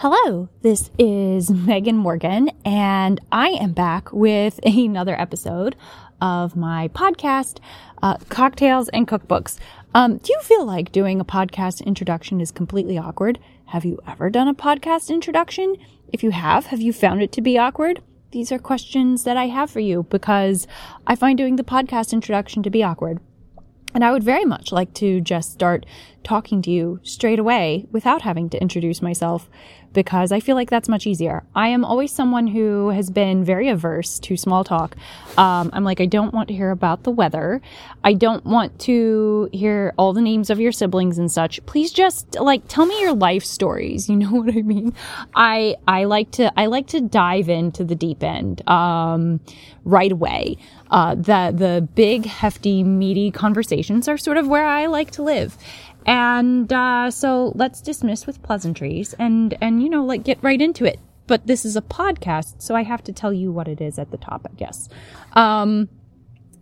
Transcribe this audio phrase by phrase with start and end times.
[0.00, 5.74] Hello, this is Megan Morgan, and I am back with another episode
[6.20, 7.58] of my podcast,
[8.00, 9.58] uh, Cocktails and Cookbooks.
[9.96, 13.40] Um, do you feel like doing a podcast introduction is completely awkward?
[13.64, 15.74] Have you ever done a podcast introduction?
[16.12, 18.00] If you have, have you found it to be awkward?
[18.30, 20.68] These are questions that I have for you because
[21.08, 23.18] I find doing the podcast introduction to be awkward.
[23.94, 25.86] And I would very much like to just start
[26.28, 29.48] talking to you straight away without having to introduce myself
[29.94, 31.42] because I feel like that's much easier.
[31.54, 34.94] I am always someone who has been very averse to small talk.
[35.38, 37.62] Um, I'm like, I don't want to hear about the weather.
[38.04, 41.64] I don't want to hear all the names of your siblings and such.
[41.64, 44.08] Please just like tell me your life stories.
[44.18, 44.94] You know what I mean?
[45.34, 49.38] I I like to I like to dive into the deep end um,
[49.84, 50.56] right away.
[50.90, 55.56] Uh, the the big hefty meaty conversations are sort of where I like to live.
[56.08, 60.86] And uh, so let's dismiss with pleasantries and and you know like get right into
[60.86, 60.98] it.
[61.26, 64.10] But this is a podcast, so I have to tell you what it is at
[64.10, 64.88] the top, I guess.
[65.34, 65.90] Um,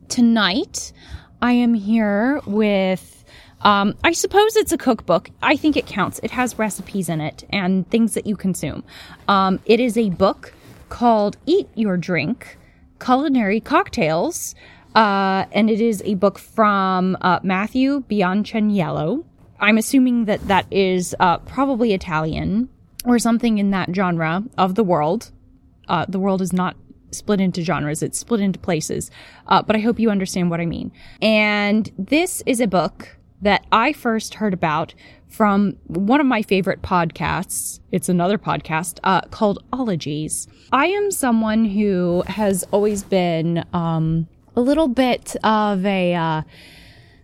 [0.08, 0.92] tonight,
[1.40, 3.24] I am here with.
[3.60, 5.30] Um, I suppose it's a cookbook.
[5.42, 6.18] I think it counts.
[6.24, 8.82] It has recipes in it and things that you consume.
[9.28, 10.54] Um, it is a book
[10.88, 12.58] called Eat Your Drink
[13.00, 14.56] Culinary Cocktails.
[14.96, 19.24] Uh, and it is a book from uh, Matthew Biancaniello.
[19.60, 22.68] I'm assuming that that is uh, probably Italian
[23.04, 25.30] or something in that genre of the world.
[25.88, 26.76] Uh, the world is not
[27.12, 29.10] split into genres, it's split into places.
[29.46, 30.92] Uh, but I hope you understand what I mean.
[31.22, 34.94] And this is a book that I first heard about
[35.28, 37.80] from one of my favorite podcasts.
[37.92, 40.48] It's another podcast uh, called Ologies.
[40.72, 46.44] I am someone who has always been um, a little bit of a.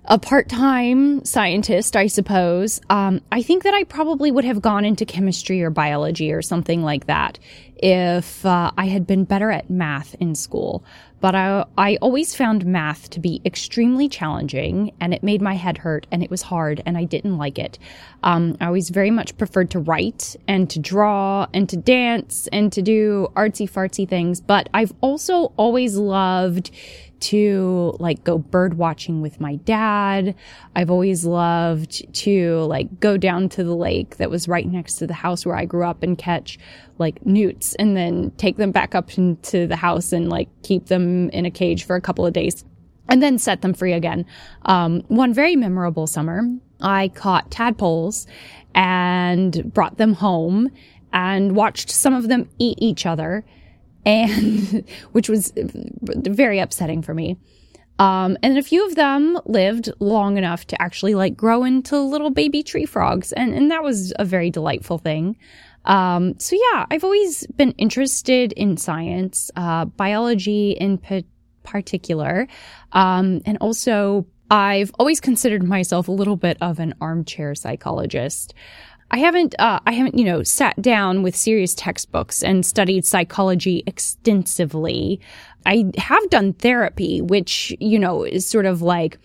[0.06, 5.04] A part-time scientist, I suppose, um, I think that I probably would have gone into
[5.04, 7.38] chemistry or biology or something like that
[7.76, 10.84] if uh, I had been better at math in school.
[11.20, 15.78] But I, I always found math to be extremely challenging and it made my head
[15.78, 17.78] hurt and it was hard and I didn't like it.
[18.24, 22.72] Um, I always very much preferred to write and to draw and to dance and
[22.72, 24.40] to do artsy fartsy things.
[24.40, 26.72] But I've also always loved
[27.22, 30.34] to like go bird watching with my dad.
[30.74, 35.06] I've always loved to like go down to the lake that was right next to
[35.06, 36.58] the house where I grew up and catch
[36.98, 41.30] like newts and then take them back up into the house and like keep them
[41.30, 42.64] in a cage for a couple of days
[43.08, 44.26] and then set them free again.
[44.64, 46.42] Um, one very memorable summer,
[46.80, 48.26] I caught tadpoles
[48.74, 50.70] and brought them home
[51.12, 53.44] and watched some of them eat each other
[54.04, 57.36] and which was very upsetting for me.
[57.98, 62.30] Um, and a few of them lived long enough to actually like grow into little
[62.30, 65.36] baby tree frogs, and and that was a very delightful thing.
[65.84, 71.26] Um, so yeah, I've always been interested in science, uh, biology in p-
[71.64, 72.48] particular,
[72.92, 78.54] um, and also I've always considered myself a little bit of an armchair psychologist.
[79.12, 83.82] I haven't, uh, I haven't, you know, sat down with serious textbooks and studied psychology
[83.86, 85.20] extensively.
[85.66, 89.18] I have done therapy, which, you know, is sort of like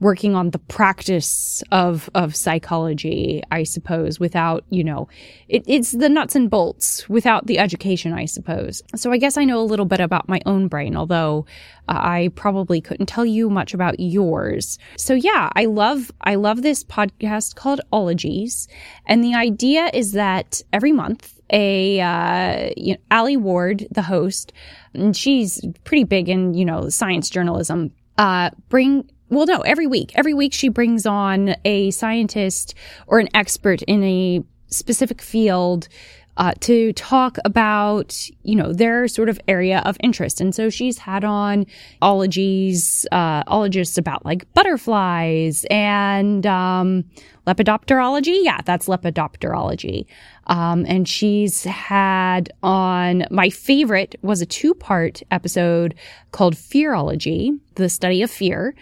[0.00, 5.08] working on the practice of of psychology, I suppose, without, you know,
[5.48, 8.82] it, it's the nuts and bolts without the education, I suppose.
[8.96, 11.46] So I guess I know a little bit about my own brain, although
[11.88, 14.78] uh, I probably couldn't tell you much about yours.
[14.96, 18.68] So yeah, I love I love this podcast called Ologies,
[19.06, 24.52] and the idea is that every month a uh, you know, Alie Ward, the host,
[24.92, 27.92] and she's pretty big in you know science journalism.
[28.16, 30.12] Uh, bring well, no, every week.
[30.14, 32.74] Every week she brings on a scientist
[33.06, 35.88] or an expert in a specific field
[36.36, 40.40] uh, to talk about, you know, their sort of area of interest.
[40.40, 41.66] And so she's had on
[42.02, 47.04] ologies, uh, ologists about like butterflies and um,
[47.46, 48.40] lepidopterology.
[48.42, 50.06] Yeah, that's lepidopterology.
[50.48, 55.94] Um, and she's had on my favorite was a two part episode
[56.32, 58.74] called Fearology, the study of fear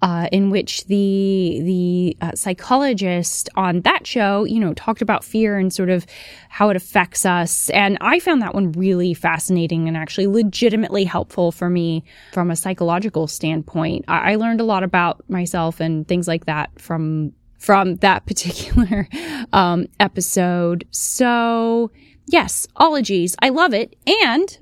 [0.00, 5.58] uh, in which the the uh, psychologist on that show, you know, talked about fear
[5.58, 6.06] and sort of
[6.48, 7.68] how it affects us.
[7.70, 12.56] And I found that one really fascinating and actually legitimately helpful for me from a
[12.56, 14.04] psychological standpoint.
[14.06, 19.08] I, I learned a lot about myself and things like that from from that particular
[19.52, 20.86] um, episode.
[20.90, 21.90] So
[22.26, 23.96] yes, ologies, I love it.
[24.24, 24.58] And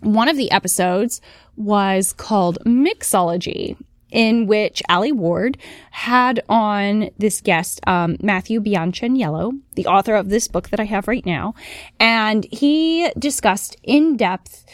[0.00, 1.20] one of the episodes
[1.56, 3.76] was called Mixology.
[4.12, 5.56] In which Alie Ward
[5.90, 11.08] had on this guest, um, Matthew Biancaniello, the author of this book that I have
[11.08, 11.54] right now.
[11.98, 14.66] And he discussed in depth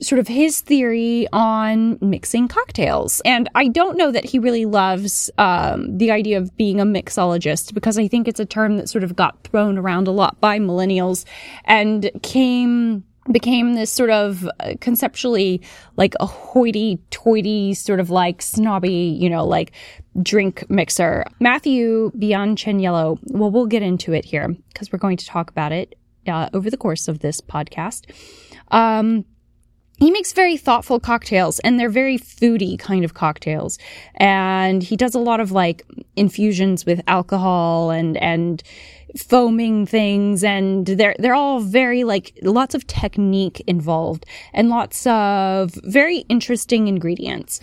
[0.00, 3.22] sort of his theory on mixing cocktails.
[3.24, 7.74] And I don't know that he really loves um, the idea of being a mixologist
[7.74, 10.58] because I think it's a term that sort of got thrown around a lot by
[10.58, 11.24] millennials
[11.64, 15.62] and came became this sort of uh, conceptually
[15.96, 19.72] like a hoity toity sort of like snobby, you know, like
[20.22, 21.24] drink mixer.
[21.40, 25.94] Matthew Biancaniello, well, we'll get into it here because we're going to talk about it
[26.26, 28.10] uh, over the course of this podcast.
[28.70, 29.24] Um,
[29.98, 33.78] he makes very thoughtful cocktails and they're very foodie kind of cocktails.
[34.16, 35.86] And he does a lot of like
[36.16, 38.62] infusions with alcohol and, and
[39.16, 45.72] foaming things and they're, they're all very like lots of technique involved and lots of
[45.84, 47.60] very interesting ingredients.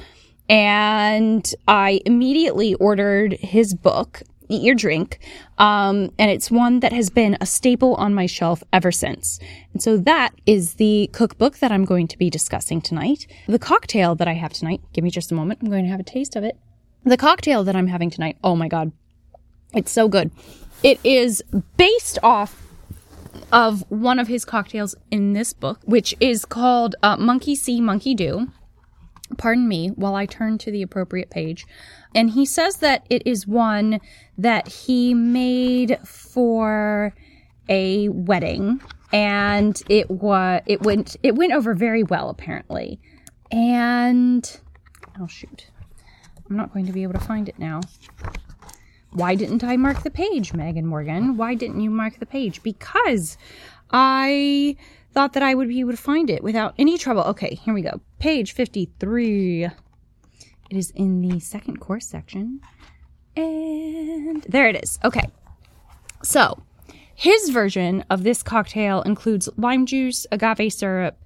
[0.47, 4.21] And I immediately ordered his book
[4.51, 5.19] Eat your Drink.
[5.57, 9.39] Um, and it's one that has been a staple on my shelf ever since.
[9.74, 13.27] And so that is the cookbook that I'm going to be discussing tonight.
[13.48, 15.59] The cocktail that I have tonight, give me just a moment.
[15.62, 16.57] I'm going to have a taste of it.
[17.03, 18.92] The cocktail that I'm having tonight, oh my God,
[19.74, 20.31] it's so good.
[20.83, 21.44] It is
[21.77, 22.62] based off
[23.51, 28.13] of one of his cocktails in this book, which is called uh, Monkey See, Monkey
[28.13, 28.51] Do.
[29.38, 31.65] Pardon me while I turn to the appropriate page.
[32.13, 33.99] And he says that it is one
[34.37, 37.13] that he made for
[37.69, 38.81] a wedding
[39.13, 42.99] and it was it went it went over very well apparently.
[43.51, 44.59] And
[45.19, 45.67] oh shoot.
[46.49, 47.79] I'm not going to be able to find it now.
[49.13, 51.35] Why didn't I mark the page, Megan Morgan?
[51.37, 52.63] Why didn't you mark the page?
[52.63, 53.37] Because
[53.91, 54.77] I
[55.13, 57.23] thought that I would be able to find it without any trouble.
[57.23, 57.99] Okay, here we go.
[58.19, 59.69] Page 53.
[60.71, 62.62] It is in the second course section.
[63.35, 65.00] And there it is.
[65.03, 65.27] Okay.
[66.23, 66.63] So,
[67.13, 71.21] his version of this cocktail includes lime juice, agave syrup,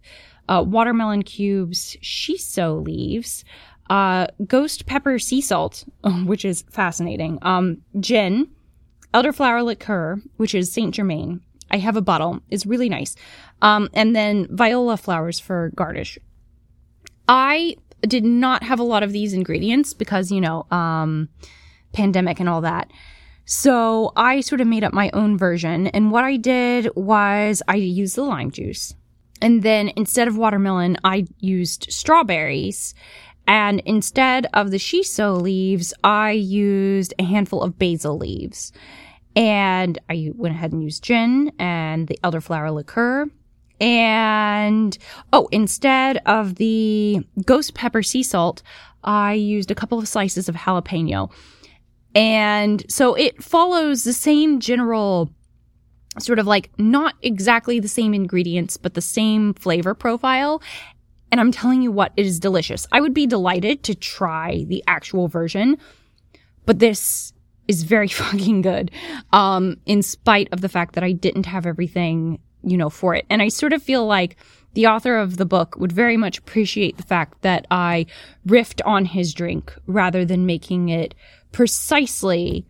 [0.50, 3.45] uh, watermelon cubes, shiso leaves,
[3.92, 5.83] uh, ghost pepper sea salt,
[6.25, 8.50] which is fascinating, um, gin,
[9.13, 11.39] elderflower liqueur, which is Saint Germain.
[11.69, 12.39] I have a bottle.
[12.50, 13.15] It's really nice.
[13.62, 16.18] Um, and then viola flowers for garnish.
[17.27, 21.29] I did not have a lot of these ingredients because, you know, um,
[21.93, 22.91] pandemic and all that.
[23.45, 25.87] So I sort of made up my own version.
[25.87, 28.95] And what I did was I used the lime juice.
[29.41, 32.95] And then instead of watermelon, I used strawberries.
[33.47, 38.71] And instead of the shiso leaves, I used a handful of basil leaves.
[39.35, 43.29] And I went ahead and used gin and the elderflower liqueur
[43.80, 44.98] and
[45.33, 48.62] oh, instead of the ghost pepper sea salt,
[49.04, 51.31] I used a couple of slices of jalapeno.
[52.13, 55.31] And so it follows the same general
[56.19, 60.62] sort of like not exactly the same ingredients, but the same flavor profile.
[61.31, 62.88] And I'm telling you what, it is delicious.
[62.92, 65.77] I would be delighted to try the actual version,
[66.66, 67.33] but this
[67.68, 68.92] is very fucking good.
[69.33, 73.25] Um, in spite of the fact that I didn't have everything you know, for it.
[73.29, 74.35] And I sort of feel like
[74.73, 78.07] the author of the book would very much appreciate the fact that I
[78.45, 81.15] riffed on his drink rather than making it
[81.51, 82.65] precisely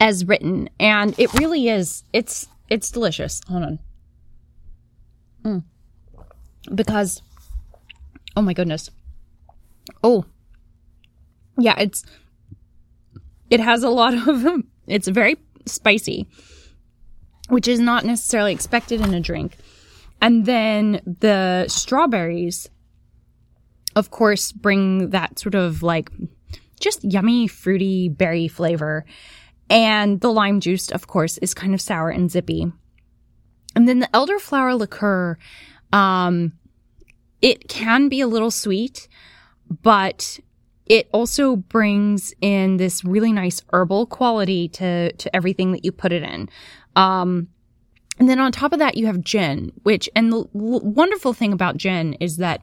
[0.00, 0.68] as written.
[0.80, 3.40] And it really is, it's, it's delicious.
[3.48, 3.78] Hold on.
[5.44, 5.62] Mm.
[6.74, 7.22] Because,
[8.36, 8.90] oh my goodness.
[10.02, 10.24] Oh,
[11.58, 12.04] yeah, it's,
[13.50, 16.26] it has a lot of, it's very spicy
[17.50, 19.56] which is not necessarily expected in a drink.
[20.20, 22.68] And then the strawberries,
[23.96, 26.10] of course, bring that sort of like
[26.80, 29.04] just yummy, fruity berry flavor.
[29.68, 32.72] And the lime juice, of course, is kind of sour and zippy.
[33.76, 35.38] And then the elderflower liqueur,
[35.92, 36.52] um,
[37.40, 39.08] it can be a little sweet,
[39.82, 40.40] but
[40.86, 46.10] it also brings in this really nice herbal quality to, to everything that you put
[46.12, 46.48] it in.
[46.96, 47.48] Um,
[48.18, 51.52] and then on top of that, you have gin, which, and the l- wonderful thing
[51.52, 52.60] about gin is that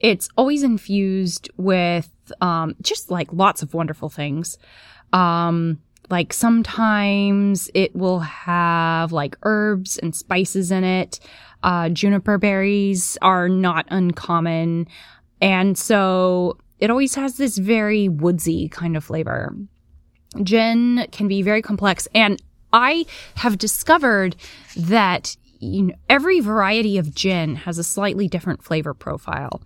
[0.00, 4.58] it's always infused with um, just like lots of wonderful things.
[5.12, 5.80] Um,
[6.10, 11.20] like sometimes it will have like herbs and spices in it.
[11.62, 14.86] Uh, juniper berries are not uncommon.
[15.40, 19.56] And so it always has this very woodsy kind of flavor.
[20.42, 22.40] Gin can be very complex and
[22.74, 24.36] I have discovered
[24.76, 29.62] that you know, every variety of gin has a slightly different flavor profile.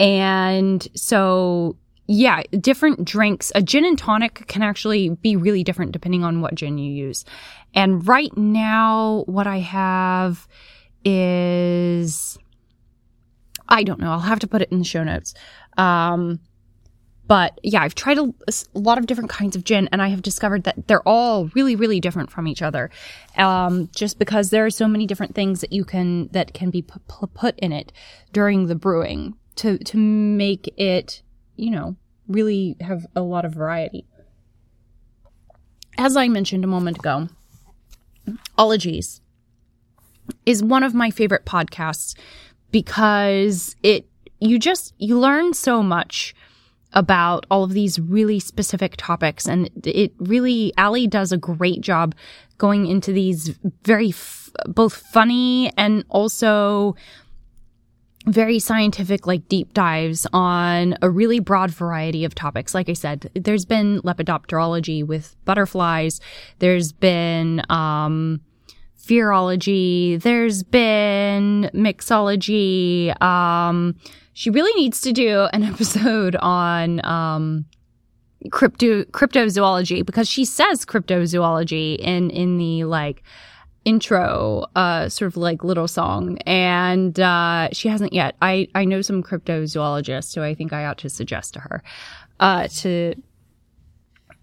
[0.00, 1.76] And so
[2.12, 3.52] yeah, different drinks.
[3.54, 7.24] A gin and tonic can actually be really different depending on what gin you use.
[7.72, 10.48] And right now, what I have
[11.04, 12.36] is,
[13.68, 14.10] I don't know.
[14.10, 15.34] I'll have to put it in the show notes.
[15.78, 16.40] Um,
[17.30, 20.20] but yeah, I've tried a, a, lot of different kinds of gin and I have
[20.20, 22.90] discovered that they're all really, really different from each other.
[23.38, 26.82] Um, just because there are so many different things that you can, that can be
[26.82, 27.92] put in it
[28.32, 31.22] during the brewing to, to make it,
[31.54, 31.94] you know,
[32.26, 34.04] really have a lot of variety.
[35.98, 37.28] As I mentioned a moment ago,
[38.58, 39.20] Ologies
[40.46, 42.16] is one of my favorite podcasts
[42.72, 44.08] because it,
[44.40, 46.34] you just, you learn so much
[46.92, 49.46] about all of these really specific topics.
[49.46, 52.14] And it really, Alie does a great job
[52.58, 56.96] going into these very, f- both funny and also
[58.26, 62.74] very scientific, like deep dives on a really broad variety of topics.
[62.74, 66.20] Like I said, there's been lepidopterology with butterflies.
[66.58, 68.40] There's been, um,
[69.02, 70.20] fearology.
[70.20, 73.20] There's been mixology.
[73.22, 73.96] Um,
[74.32, 77.64] she really needs to do an episode on um,
[78.50, 83.22] crypto cryptozoology because she says cryptozoology in in the like
[83.84, 86.38] intro uh sort of like little song.
[86.46, 88.36] And uh she hasn't yet.
[88.40, 91.82] I i know some cryptozoologists so i think i ought to suggest to her
[92.40, 93.14] uh to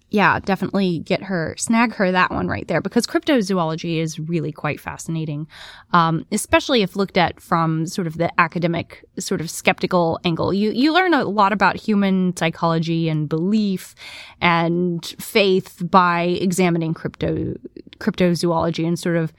[0.09, 4.79] yeah, definitely get her, snag her that one right there because cryptozoology is really quite
[4.79, 5.47] fascinating,
[5.91, 10.53] um, especially if looked at from sort of the academic, sort of skeptical angle.
[10.53, 13.95] You you learn a lot about human psychology and belief
[14.39, 17.55] and faith by examining crypto
[17.99, 19.33] cryptozoology and sort of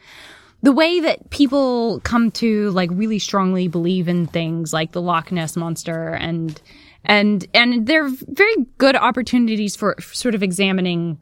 [0.63, 5.33] the way that people come to like really strongly believe in things like the Loch
[5.33, 6.61] Ness monster and
[7.05, 11.19] and and they're very good opportunities for sort of examining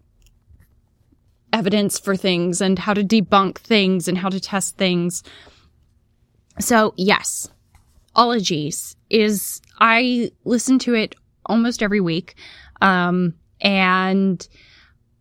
[1.52, 5.22] evidence for things and how to debunk things and how to test things.
[6.58, 7.48] So yes,
[8.14, 11.14] Ologies is I listen to it
[11.44, 12.34] almost every week,
[12.80, 14.46] um, and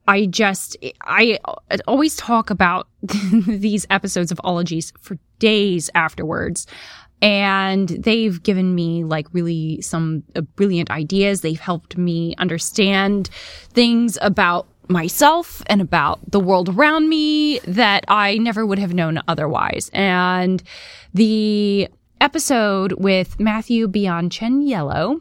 [0.07, 1.39] I just I
[1.87, 2.87] always talk about
[3.47, 6.67] these episodes of Ologies for days afterwards
[7.25, 11.41] and they've given me like really some uh, brilliant ideas.
[11.41, 13.31] They've helped me understand
[13.73, 19.19] things about myself and about the world around me that I never would have known
[19.27, 19.89] otherwise.
[19.91, 20.61] And
[21.15, 21.89] the
[22.21, 25.19] episode with Matthew Biancaniello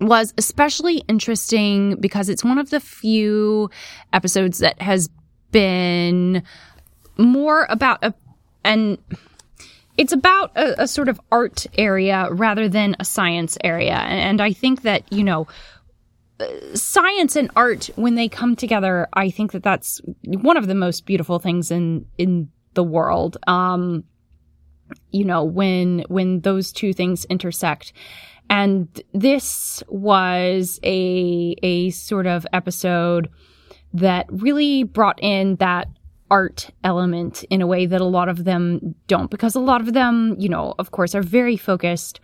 [0.00, 3.70] was especially interesting because it's one of the few
[4.12, 5.10] episodes that has
[5.50, 6.44] been
[7.18, 8.14] more about a
[8.62, 8.98] and
[9.96, 13.94] it's about a, a, sort of art area rather than a science area.
[13.94, 15.46] And I think that, you know,
[16.74, 21.06] science and art, when they come together, I think that that's one of the most
[21.06, 23.38] beautiful things in, in the world.
[23.46, 24.04] Um,
[25.10, 27.92] you know, when, when those two things intersect.
[28.48, 33.28] And this was a, a sort of episode
[33.94, 35.88] that really brought in that
[36.30, 39.92] art element in a way that a lot of them don't because a lot of
[39.92, 42.20] them you know of course are very focused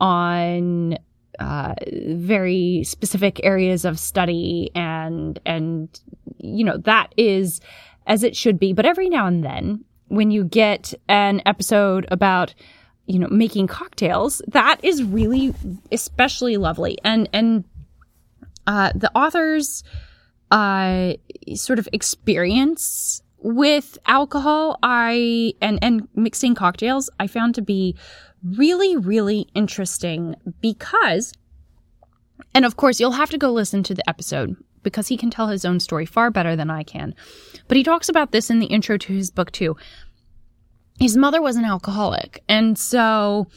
[0.00, 0.98] on
[1.38, 1.74] uh,
[2.08, 6.00] very specific areas of study and and
[6.38, 7.60] you know that is
[8.06, 8.72] as it should be.
[8.72, 12.54] But every now and then when you get an episode about
[13.06, 15.54] you know making cocktails that is really
[15.92, 16.98] especially lovely.
[17.04, 17.64] And and
[18.66, 19.84] uh, the authors
[20.50, 21.14] uh,
[21.54, 27.96] sort of experience with alcohol, I and and mixing cocktails, I found to be
[28.42, 31.32] really really interesting because
[32.54, 35.48] and of course, you'll have to go listen to the episode because he can tell
[35.48, 37.14] his own story far better than I can.
[37.68, 39.76] But he talks about this in the intro to his book too.
[40.98, 43.48] His mother was an alcoholic, and so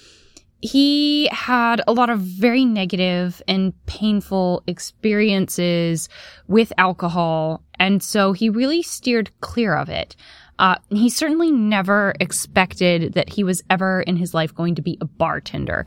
[0.61, 6.09] he had a lot of very negative and painful experiences
[6.47, 7.63] with alcohol.
[7.79, 10.15] And so he really steered clear of it.
[10.57, 14.97] Uh, he certainly never expected that he was ever in his life going to be
[14.99, 15.85] a bartender.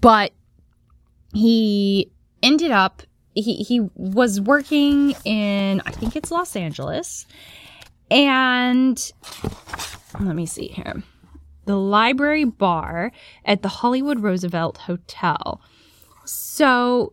[0.00, 0.32] But
[1.34, 2.10] he
[2.42, 3.02] ended up,
[3.34, 7.26] he, he was working in, I think it's Los Angeles.
[8.10, 9.12] And
[10.18, 11.02] let me see here
[11.66, 13.12] the library bar
[13.44, 15.60] at the Hollywood Roosevelt Hotel.
[16.24, 17.12] So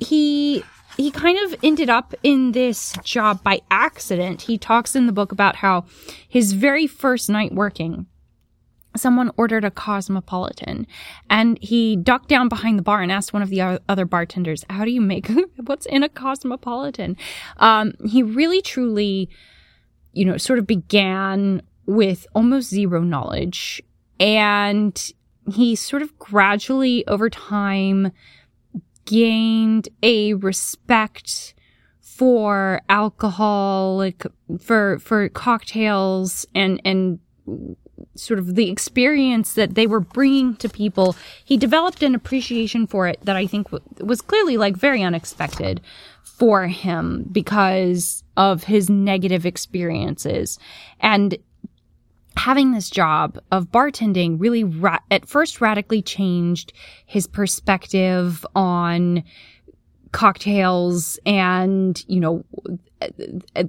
[0.00, 0.62] he
[0.96, 4.42] he kind of ended up in this job by accident.
[4.42, 5.86] He talks in the book about how
[6.28, 8.06] his very first night working
[8.96, 10.86] someone ordered a cosmopolitan
[11.28, 14.84] and he ducked down behind the bar and asked one of the other bartenders how
[14.84, 15.28] do you make
[15.64, 17.16] what's in a cosmopolitan
[17.56, 19.28] um, he really truly
[20.12, 23.82] you know sort of began with almost zero knowledge
[24.18, 25.12] and
[25.52, 28.10] he sort of gradually over time
[29.04, 31.54] gained a respect
[32.00, 34.24] for alcohol like
[34.60, 37.18] for for cocktails and and
[38.16, 43.06] sort of the experience that they were bringing to people, he developed an appreciation for
[43.06, 45.80] it that I think w- was clearly like very unexpected
[46.22, 50.58] for him because of his negative experiences.
[51.00, 51.36] And
[52.36, 56.72] having this job of bartending really ra- at first radically changed
[57.06, 59.22] his perspective on
[60.12, 62.44] cocktails and, you know,
[63.02, 63.08] uh,
[63.56, 63.64] uh, uh,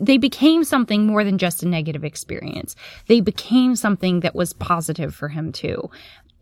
[0.00, 2.74] they became something more than just a negative experience.
[3.06, 5.90] They became something that was positive for him too.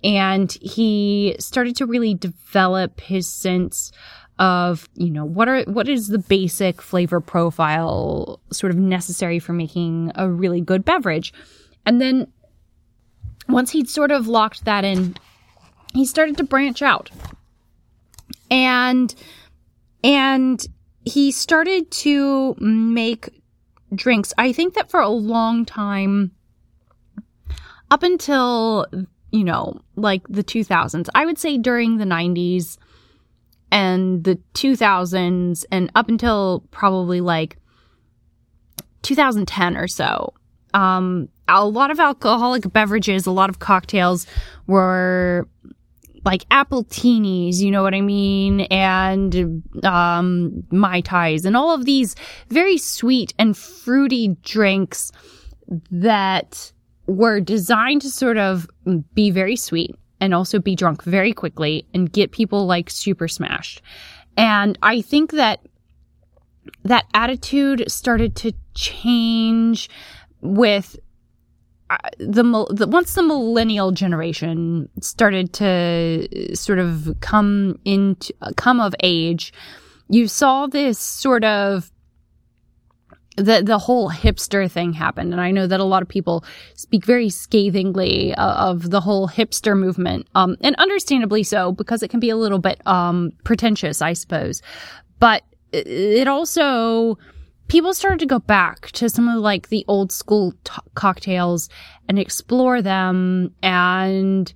[0.04, 3.92] And he started to really develop his sense
[4.38, 9.52] of, you know, what are, what is the basic flavor profile sort of necessary for
[9.52, 11.32] making a really good beverage.
[11.84, 12.32] And then
[13.48, 15.16] once he'd sort of locked that in,
[15.92, 17.10] he started to branch out.
[18.50, 19.14] And,
[20.02, 20.64] and
[21.04, 23.28] he started to make
[23.94, 24.32] drinks.
[24.38, 26.32] I think that for a long time,
[27.90, 28.86] up until,
[29.30, 32.78] you know, like the 2000s, I would say during the 90s
[33.72, 37.56] and the 2000s and up until probably like
[39.00, 40.34] 2010 or so,
[40.74, 44.26] um, a lot of alcoholic beverages, a lot of cocktails
[44.66, 45.48] were
[46.24, 48.60] like appletinis, you know what I mean?
[48.70, 52.14] And, um, Mai Tais and all of these
[52.48, 55.10] very sweet and fruity drinks
[55.90, 56.72] that
[57.06, 58.68] were designed to sort of
[59.14, 63.82] be very sweet and also be drunk very quickly and get people like super smashed.
[64.36, 65.66] And I think that
[66.84, 69.90] that attitude started to change
[70.40, 70.96] with
[71.90, 78.52] uh, the, the once the millennial generation started to uh, sort of come into uh,
[78.56, 79.52] come of age,
[80.08, 81.90] you saw this sort of
[83.36, 85.32] the the whole hipster thing happened.
[85.32, 89.78] And i know that a lot of people speak very scathingly of the whole hipster
[89.78, 90.26] movement.
[90.34, 94.62] Um, and understandably so because it can be a little bit um, pretentious i suppose.
[95.18, 95.42] But
[95.72, 97.18] it also
[97.68, 101.70] people started to go back to some of like the old school t- cocktails
[102.08, 104.52] and explore them and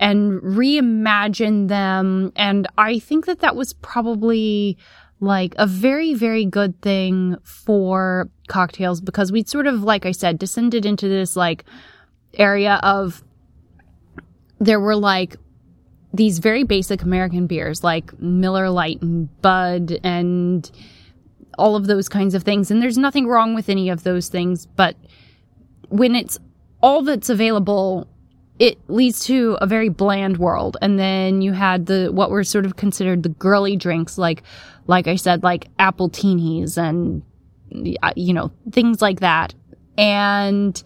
[0.00, 2.32] and reimagine them.
[2.34, 4.76] And i think that that was probably
[5.20, 10.38] like a very very good thing for cocktails because we'd sort of like i said
[10.38, 11.64] descended into this like
[12.34, 13.24] area of
[14.58, 15.36] there were like
[16.12, 20.70] these very basic american beers like miller lite and bud and
[21.58, 22.70] all of those kinds of things.
[22.70, 24.66] And there's nothing wrong with any of those things.
[24.66, 24.96] But
[25.88, 26.38] when it's
[26.82, 28.08] all that's available,
[28.58, 30.76] it leads to a very bland world.
[30.80, 34.42] And then you had the, what were sort of considered the girly drinks, like,
[34.86, 37.22] like I said, like appletinis and,
[38.02, 39.54] uh, you know, things like that.
[39.98, 40.82] And,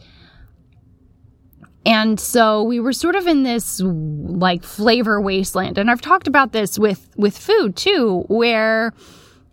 [1.84, 5.78] and so we were sort of in this like flavor wasteland.
[5.78, 8.92] And I've talked about this with, with food too, where,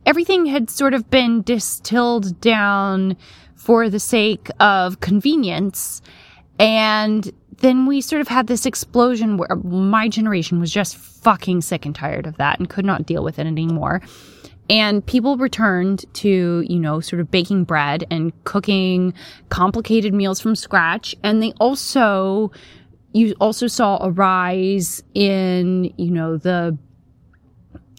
[0.08, 3.18] everything had sort of been distilled down
[3.56, 6.02] for the sake of convenience.
[6.60, 11.86] And then we sort of had this explosion where my generation was just fucking sick
[11.86, 14.02] and tired of that and could not deal with it anymore.
[14.70, 19.14] And people returned to, you know, sort of baking bread and cooking
[19.50, 21.16] complicated meals from scratch.
[21.24, 22.52] And they also,
[23.14, 26.78] you also saw a rise in, you know, the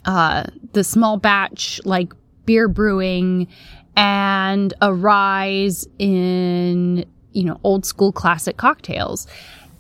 [0.05, 2.13] uh, the small batch like
[2.47, 3.47] beer brewing
[3.95, 9.27] and a rise in you know old school classic cocktails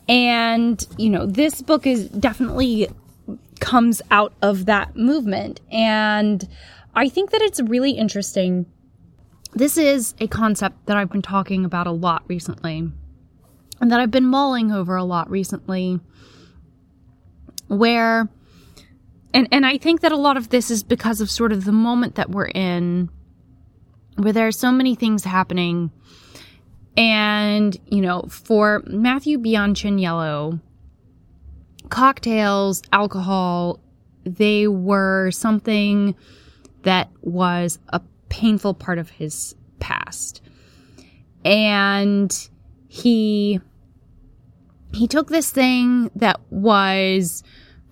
[0.08, 2.88] and you know this book is definitely
[3.60, 6.48] comes out of that movement and
[6.98, 8.66] i think that it's really interesting.
[9.54, 12.90] This is a concept that i've been talking about a lot recently
[13.80, 16.00] and that i've been mulling over a lot recently
[17.68, 18.28] where
[19.34, 21.72] and and I think that a lot of this is because of sort of the
[21.72, 23.10] moment that we're in
[24.16, 25.90] where there are so many things happening.
[26.96, 30.60] And you know for Matthew Biancaniello
[31.90, 33.80] cocktails alcohol
[34.24, 36.14] they were something
[36.82, 40.42] that was a painful part of his past
[41.44, 42.48] and
[42.88, 43.60] he
[44.92, 47.42] he took this thing that was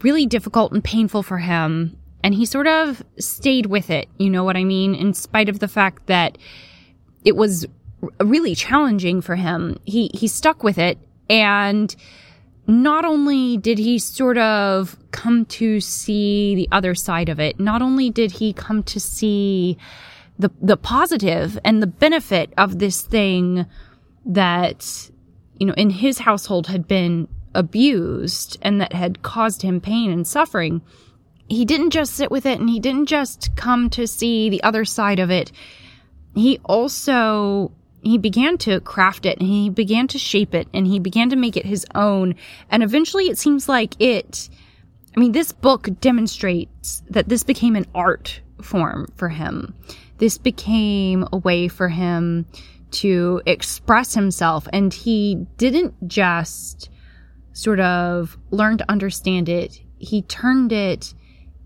[0.03, 1.97] really difficult and painful for him
[2.27, 4.09] and he sort of stayed with it.
[4.19, 4.97] You know what I mean?
[4.97, 6.37] In spite of the fact that
[7.25, 7.67] it was
[8.21, 10.99] really challenging for him, he, he stuck with it.
[11.31, 11.95] And
[12.67, 17.83] not only did he sort of come to see the other side of it, not
[17.83, 19.79] only did he come to see
[20.39, 23.67] the, the positive and the benefit of this thing
[24.25, 25.11] that,
[25.59, 30.27] you know, in his household had been abused and that had caused him pain and
[30.27, 30.83] suffering,
[31.49, 34.85] he didn't just sit with it and he didn't just come to see the other
[34.85, 35.53] side of it.
[36.35, 37.73] He also
[38.07, 41.37] he began to craft it and he began to shape it and he began to
[41.37, 42.35] make it his own.
[42.71, 44.49] And eventually it seems like it
[45.17, 49.75] I mean this book demonstrates that this became an art form for him.
[50.19, 52.47] This became a way for him
[52.93, 56.91] to express himself and he didn't just
[57.53, 59.81] sort of learn to understand it.
[59.99, 61.15] He turned it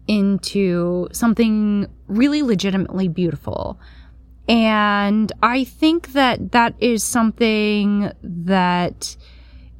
[0.06, 3.78] into something really legitimately beautiful.
[4.50, 9.16] And I think that that is something that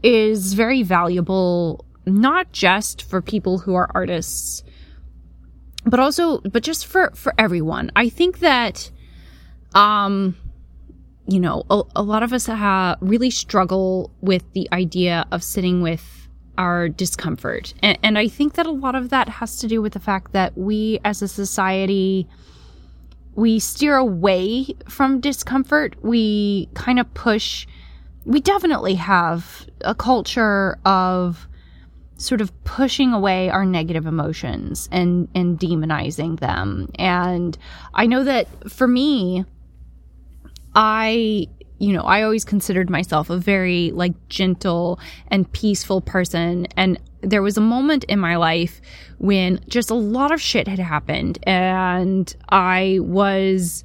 [0.00, 4.62] is very valuable, not just for people who are artists,
[5.84, 7.90] but also, but just for, for everyone.
[7.96, 8.92] I think that,
[9.74, 10.36] um,
[11.26, 12.48] you know, a, a lot of us
[13.00, 16.28] really struggle with the idea of sitting with
[16.58, 17.74] our discomfort.
[17.82, 20.30] And, and I think that a lot of that has to do with the fact
[20.32, 22.28] that we as a society,
[23.40, 25.96] we steer away from discomfort.
[26.02, 27.66] We kind of push,
[28.26, 31.48] we definitely have a culture of
[32.18, 36.90] sort of pushing away our negative emotions and, and demonizing them.
[36.96, 37.56] And
[37.94, 39.46] I know that for me,
[40.74, 41.48] I
[41.80, 46.66] you know, I always considered myself a very like gentle and peaceful person.
[46.76, 48.80] And there was a moment in my life
[49.18, 53.82] when just a lot of shit had happened and I was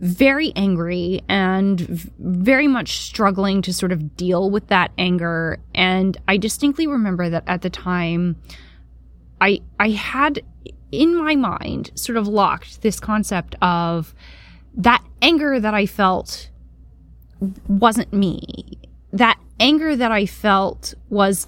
[0.00, 1.80] very angry and
[2.18, 5.58] very much struggling to sort of deal with that anger.
[5.74, 8.36] And I distinctly remember that at the time,
[9.40, 10.42] I, I had
[10.90, 14.14] in my mind sort of locked this concept of
[14.76, 16.50] that anger that I felt
[17.68, 18.78] wasn't me.
[19.12, 21.46] That anger that I felt was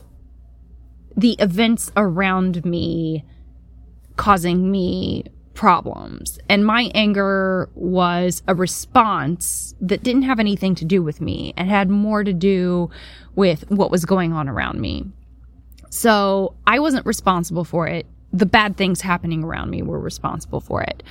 [1.16, 3.25] the events around me
[4.16, 6.38] causing me problems.
[6.49, 11.55] And my anger was a response that didn't have anything to do with me.
[11.57, 12.90] and had more to do
[13.35, 15.05] with what was going on around me.
[15.90, 18.07] So I wasn't responsible for it.
[18.33, 21.03] The bad things happening around me were responsible for it.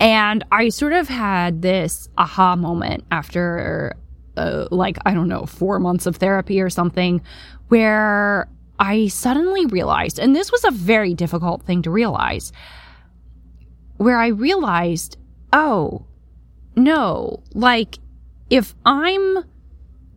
[0.00, 3.94] And I sort of had this aha moment after
[4.36, 7.22] uh, like, I don't know, four months of therapy or something,
[7.68, 12.52] where I suddenly realized, and this was a very difficult thing to realize,
[13.96, 15.16] where I realized,
[15.52, 16.06] oh,
[16.74, 17.98] no, like,
[18.50, 19.44] if I'm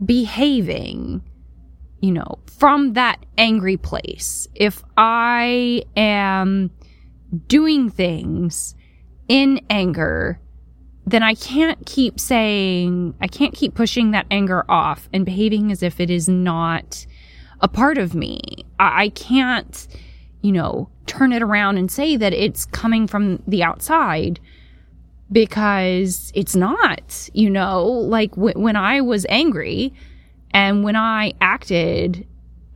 [0.04, 1.22] behaving,
[2.02, 6.72] you know, from that angry place, if I am
[7.48, 8.76] doing things
[9.28, 10.40] in anger
[11.08, 15.84] then I can't keep saying, I can't keep pushing that anger off and behaving as
[15.84, 17.06] if it is not
[17.62, 18.66] a part of me.
[18.80, 19.88] I, I can't,
[20.42, 24.40] you know, turn it around and say that it's coming from the outside
[25.32, 29.94] because it's not, you know, like w- when I was angry
[30.52, 32.28] and when I acted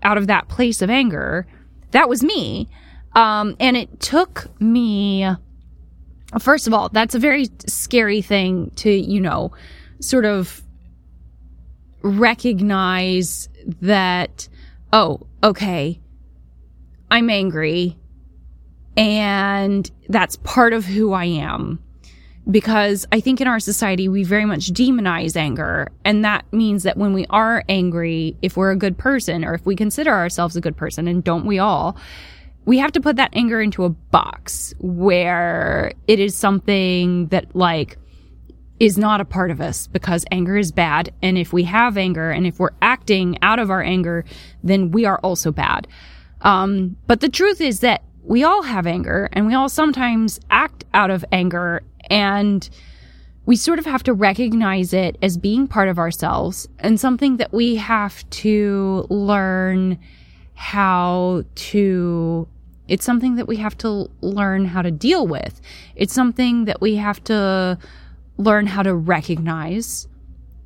[0.03, 1.47] out of that place of anger,
[1.91, 2.67] that was me.
[3.13, 5.27] Um, and it took me
[6.37, 9.51] first of all, that's a very scary thing to, you know,
[9.99, 10.61] sort of
[12.01, 13.49] recognize
[13.81, 14.47] that,
[14.93, 15.99] oh, okay,
[17.09, 17.97] I'm angry
[18.95, 21.79] and that's part of who I am.
[22.49, 25.91] Because I think in our society, we very much demonize anger.
[26.03, 29.65] And that means that when we are angry, if we're a good person or if
[29.67, 31.95] we consider ourselves a good person, and don't we all,
[32.65, 37.97] we have to put that anger into a box where it is something that like
[38.79, 41.13] is not a part of us because anger is bad.
[41.21, 44.23] And if we have anger and if we're acting out of our anger,
[44.63, 45.87] then we are also bad.
[46.41, 50.85] Um, but the truth is that we all have anger and we all sometimes act
[50.93, 52.69] out of anger and
[53.45, 57.51] we sort of have to recognize it as being part of ourselves and something that
[57.51, 59.97] we have to learn
[60.59, 62.45] how to
[62.89, 65.61] it's something that we have to learn how to deal with.
[65.95, 67.77] It's something that we have to
[68.35, 70.07] learn how to recognize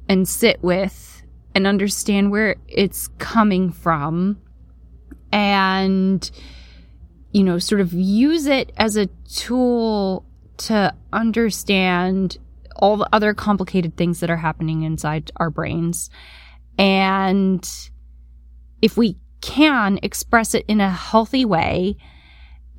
[0.10, 1.22] and sit with
[1.54, 4.42] and understand where it's coming from
[5.32, 6.32] and
[7.32, 10.26] you know sort of use it as a tool
[10.58, 12.40] to understand
[12.78, 16.10] all the other complicated things that are happening inside our brains
[16.78, 17.90] and
[18.82, 21.98] if we can express it in a healthy way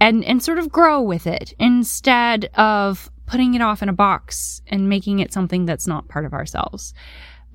[0.01, 4.63] and and sort of grow with it instead of putting it off in a box
[4.67, 6.95] and making it something that's not part of ourselves.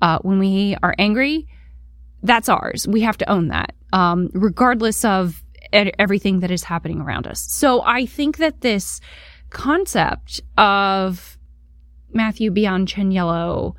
[0.00, 1.48] Uh, when we are angry,
[2.22, 2.86] that's ours.
[2.86, 5.42] We have to own that, um, regardless of
[5.72, 7.40] everything that is happening around us.
[7.40, 9.00] So I think that this
[9.50, 11.36] concept of
[12.12, 13.74] Matthew Biancaniello,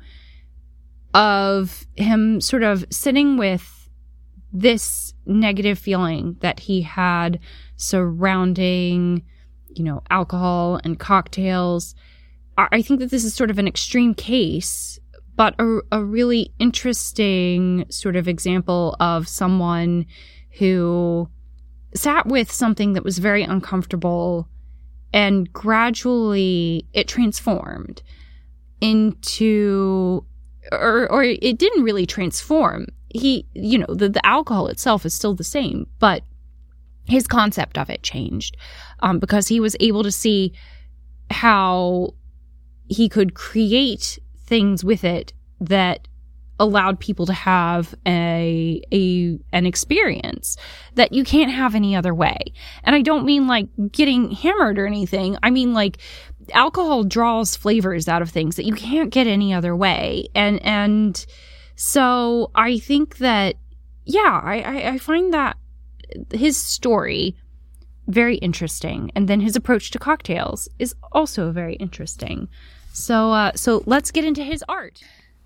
[1.14, 3.90] of him sort of sitting with
[4.52, 7.40] this negative feeling that he had
[7.76, 9.22] surrounding,
[9.68, 11.94] you know, alcohol and cocktails.
[12.58, 14.98] I think that this is sort of an extreme case,
[15.36, 20.06] but a, a really interesting sort of example of someone
[20.58, 21.28] who
[21.94, 24.48] sat with something that was very uncomfortable
[25.12, 28.02] and gradually it transformed
[28.80, 30.24] into
[30.70, 35.34] or or it didn't really transform he you know the, the alcohol itself is still
[35.34, 36.22] the same but
[37.06, 38.56] his concept of it changed
[39.00, 40.52] um, because he was able to see
[41.30, 42.14] how
[42.88, 46.06] he could create things with it that
[46.60, 50.56] allowed people to have a a an experience
[50.94, 52.38] that you can't have any other way.
[52.84, 55.36] And I don't mean like getting hammered or anything.
[55.42, 55.98] I mean like
[56.52, 60.28] alcohol draws flavors out of things that you can't get any other way.
[60.34, 61.24] And and
[61.76, 63.56] so I think that
[64.04, 65.56] yeah, I, I find that
[66.32, 67.36] his story
[68.08, 72.48] very interesting, and then his approach to cocktails is also very interesting.
[72.92, 75.02] So uh, so let's get into his art.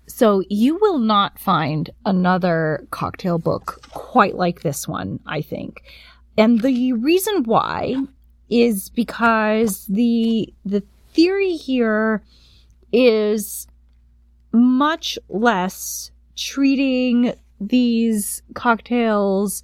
[0.07, 5.83] So you will not find another cocktail book quite like this one, I think.
[6.37, 7.95] And the reason why
[8.49, 12.23] is because the the theory here
[12.91, 13.67] is
[14.51, 19.63] much less treating these cocktails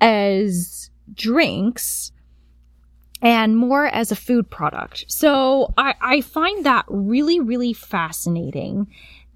[0.00, 2.12] as drinks
[3.20, 5.06] and more as a food product.
[5.08, 8.86] So I, I find that really, really fascinating.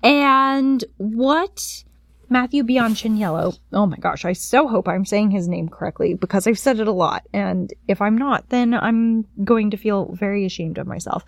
[0.03, 1.85] And what
[2.29, 6.59] Matthew Biancaniello, oh my gosh, I so hope I'm saying his name correctly because I've
[6.59, 7.27] said it a lot.
[7.33, 11.25] And if I'm not, then I'm going to feel very ashamed of myself.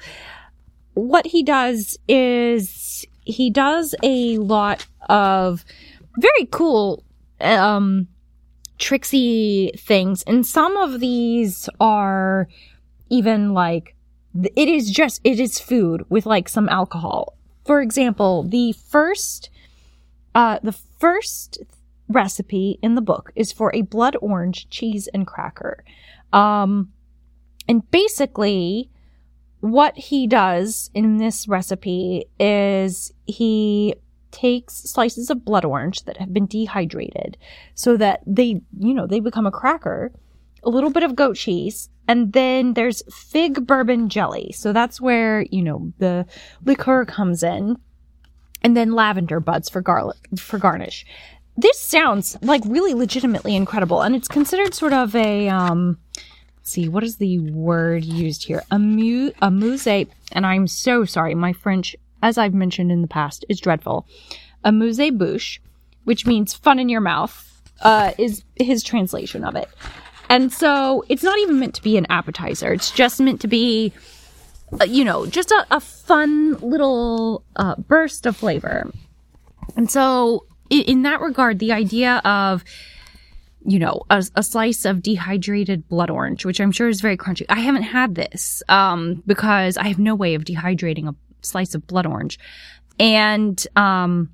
[0.94, 5.64] What he does is he does a lot of
[6.18, 7.04] very cool,
[7.40, 8.08] um,
[8.78, 10.22] tricksy things.
[10.22, 12.48] And some of these are
[13.08, 13.94] even like,
[14.56, 17.36] it is just, it is food with like some alcohol
[17.70, 19.48] for example, the first,
[20.34, 21.58] uh, the first
[22.08, 25.84] recipe in the book is for a blood orange cheese and cracker.
[26.32, 26.92] Um,
[27.68, 28.90] and basically,
[29.60, 33.94] what he does in this recipe is he
[34.30, 37.36] takes slices of blood orange that have been dehydrated
[37.74, 40.12] so that they, you know, they become a cracker,
[40.62, 44.52] a little bit of goat cheese, and then there's fig bourbon jelly.
[44.52, 46.26] So that's where, you know, the
[46.64, 47.76] liqueur comes in.
[48.62, 51.06] And then lavender buds for garlic, for garnish.
[51.56, 54.02] This sounds like really legitimately incredible.
[54.02, 55.98] And it's considered sort of a, um,
[56.62, 58.62] see, what is the word used here?
[58.70, 63.08] A, mu- a muse, and I'm so sorry, my French, as I've mentioned in the
[63.08, 64.06] past, is dreadful.
[64.64, 65.58] Amuse bouche,
[66.04, 69.68] which means fun in your mouth, uh, is his translation of it.
[70.28, 72.72] And so it's not even meant to be an appetizer.
[72.72, 73.92] It's just meant to be,
[74.80, 78.92] uh, you know, just a, a fun little uh, burst of flavor.
[79.76, 82.62] And so in, in, that regard, the idea of,
[83.64, 87.44] you know, a, a, slice of dehydrated blood orange, which I'm sure is very crunchy.
[87.48, 91.86] I haven't had this um, because I have no way of dehydrating a slice of
[91.86, 92.38] blood orange.
[92.98, 94.30] And um,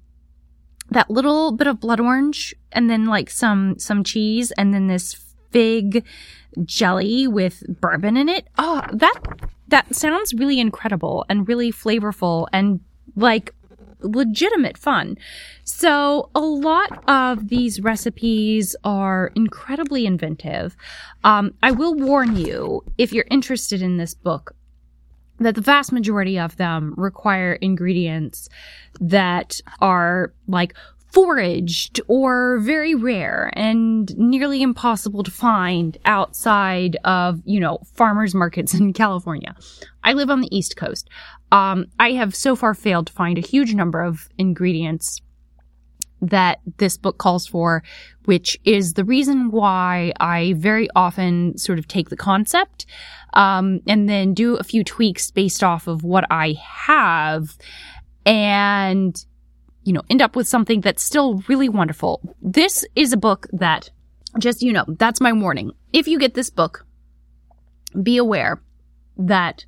[0.90, 5.14] that little bit of blood orange and then like some some cheese and then this
[5.50, 6.04] fig
[6.64, 8.48] jelly with bourbon in it.
[8.58, 9.20] Oh, that
[9.68, 12.80] that sounds really incredible and really flavorful and
[13.16, 13.52] like
[14.00, 15.16] legitimate fun.
[15.64, 20.76] So a lot of these recipes are incredibly inventive.
[21.24, 24.54] Um, I will warn you if you're interested in this book
[25.38, 28.48] that the vast majority of them require ingredients
[29.00, 30.74] that are like
[31.12, 38.74] foraged or very rare and nearly impossible to find outside of, you know, farmers markets
[38.74, 39.54] in California.
[40.04, 41.08] I live on the East Coast.
[41.52, 45.20] Um, I have so far failed to find a huge number of ingredients
[46.20, 47.82] that this book calls for,
[48.24, 52.86] which is the reason why I very often sort of take the concept
[53.34, 57.56] um, and then do a few tweaks based off of what I have
[58.24, 59.24] and,
[59.84, 62.20] you know, end up with something that's still really wonderful.
[62.42, 63.90] This is a book that,
[64.38, 65.72] just, you know, that's my warning.
[65.92, 66.84] If you get this book,
[68.02, 68.60] be aware
[69.18, 69.64] that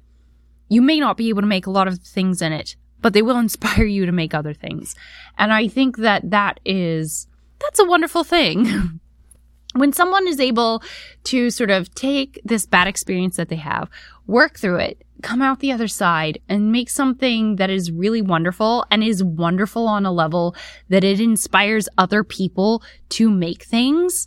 [0.69, 3.23] you may not be able to make a lot of things in it, but they
[3.23, 4.95] will inspire you to make other things.
[5.37, 7.27] And I think that that is,
[7.61, 9.01] that's a wonderful thing.
[9.75, 10.83] when someone is able
[11.25, 13.89] to sort of take this bad experience that they have,
[14.27, 18.85] work through it, come out the other side and make something that is really wonderful
[18.91, 20.55] and is wonderful on a level
[20.89, 24.27] that it inspires other people to make things,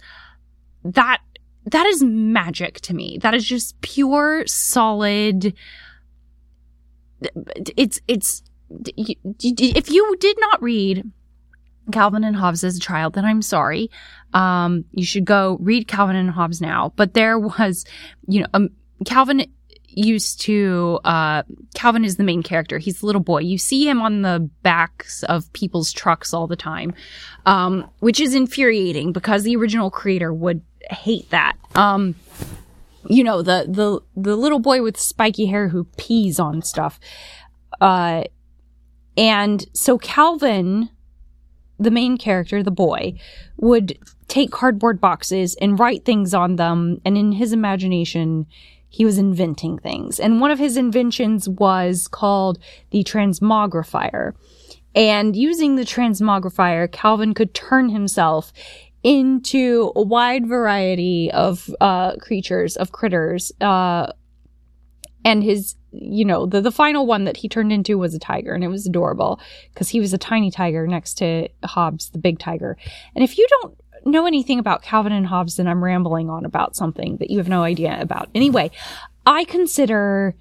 [0.83, 1.19] that
[1.65, 3.19] that is magic to me.
[3.21, 5.53] That is just pure solid
[7.77, 8.43] it's it's
[8.97, 11.03] if you did not read
[11.91, 13.89] Calvin and Hobbes as a child, then I'm sorry.
[14.33, 16.93] Um, you should go read Calvin and Hobbes now.
[16.95, 17.85] But there was,
[18.27, 18.69] you know, um,
[19.05, 19.45] Calvin
[19.87, 21.43] used to, uh,
[21.75, 22.77] Calvin is the main character.
[22.77, 23.39] He's the little boy.
[23.39, 26.93] You see him on the backs of people's trucks all the time,
[27.45, 31.57] um, which is infuriating because the original creator would hate that.
[31.75, 32.15] Um,
[33.07, 36.99] you know, the, the, the little boy with spiky hair who pees on stuff.
[37.79, 38.23] Uh,
[39.17, 40.89] and so Calvin,
[41.79, 43.13] the main character, the boy,
[43.57, 47.01] would take cardboard boxes and write things on them.
[47.03, 48.45] And in his imagination,
[48.87, 50.19] he was inventing things.
[50.19, 52.59] And one of his inventions was called
[52.91, 54.33] the transmogrifier.
[54.93, 58.51] And using the transmogrifier, Calvin could turn himself
[59.03, 63.51] into a wide variety of uh, creatures, of critters.
[63.59, 64.11] Uh,
[65.23, 68.53] and his you know, the, the final one that he turned into was a tiger
[68.53, 69.39] and it was adorable
[69.73, 72.77] because he was a tiny tiger next to Hobbes, the big tiger.
[73.13, 76.75] And if you don't know anything about Calvin and Hobbes, then I'm rambling on about
[76.75, 78.29] something that you have no idea about.
[78.33, 78.71] Anyway,
[79.25, 80.35] I consider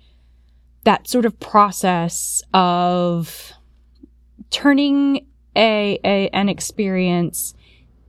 [0.84, 3.52] that sort of process of
[4.50, 7.54] turning a, a an experience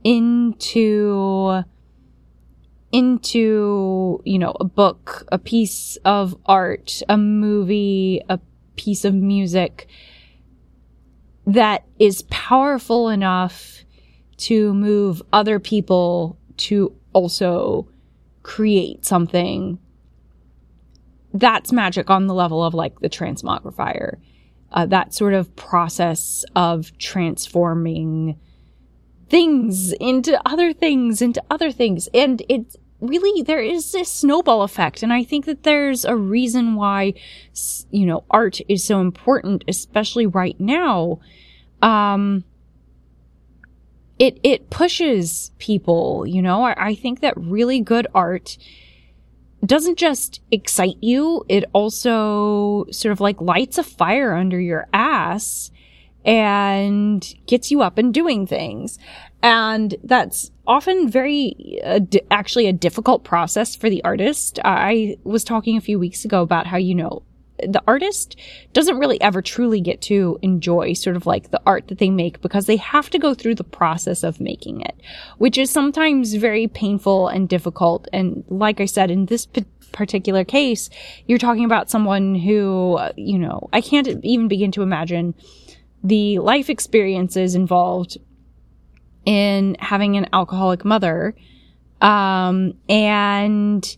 [0.04, 1.62] into
[2.92, 8.38] into, you know, a book, a piece of art, a movie, a
[8.76, 9.88] piece of music
[11.46, 13.84] that is powerful enough
[14.36, 17.88] to move other people to also
[18.42, 19.78] create something
[21.34, 24.16] that's magic on the level of like the transmogrifier.
[24.72, 28.38] Uh, that sort of process of transforming
[29.32, 32.06] things into other things into other things.
[32.12, 35.02] And it's really there is this snowball effect.
[35.02, 37.14] And i think that there's a reason why
[37.90, 41.18] you know art is so important especially right now.
[41.80, 42.44] Um
[44.18, 46.64] it it pushes people you know?
[46.64, 48.58] I, I think that really good art
[49.64, 51.42] doesn't just excite you.
[51.48, 55.71] It also sort of like lights a fire under your ass
[56.24, 58.98] and gets you up and doing things.
[59.42, 64.60] And that's often very, uh, d- actually a difficult process for the artist.
[64.64, 67.22] I was talking a few weeks ago about how, you know,
[67.58, 68.36] the artist
[68.72, 72.40] doesn't really ever truly get to enjoy sort of like the art that they make
[72.40, 74.94] because they have to go through the process of making it,
[75.38, 78.08] which is sometimes very painful and difficult.
[78.12, 80.90] And like I said, in this p- particular case,
[81.26, 85.34] you're talking about someone who, uh, you know, I can't even begin to imagine
[86.02, 88.18] the life experiences involved
[89.24, 91.34] in having an alcoholic mother.
[92.00, 93.96] Um, and,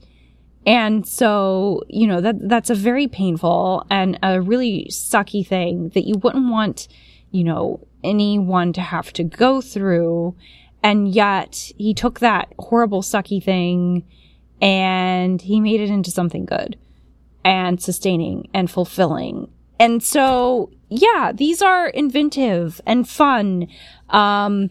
[0.66, 6.04] and so, you know, that, that's a very painful and a really sucky thing that
[6.04, 6.88] you wouldn't want,
[7.30, 10.36] you know, anyone to have to go through.
[10.82, 14.04] And yet he took that horrible sucky thing
[14.60, 16.76] and he made it into something good
[17.44, 19.50] and sustaining and fulfilling.
[19.80, 23.68] And so yeah, these are inventive and fun.
[24.10, 24.70] Um,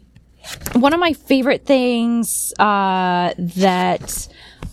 [0.73, 4.27] one of my favorite things uh, that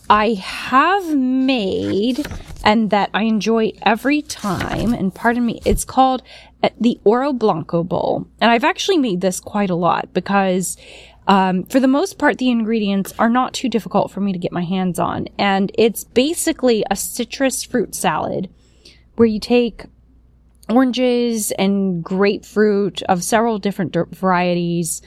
[0.09, 2.27] I have made
[2.65, 6.23] and that I enjoy every time, and pardon me, it's called
[6.63, 8.27] uh, the Oro Blanco Bowl.
[8.41, 10.77] And I've actually made this quite a lot because
[11.27, 14.53] um, for the most part, the ingredients are not too difficult for me to get
[14.53, 15.27] my hands on.
[15.39, 18.51] And it's basically a citrus fruit salad
[19.17, 19.85] where you take
[20.71, 25.03] oranges and grapefruit of several different varieties.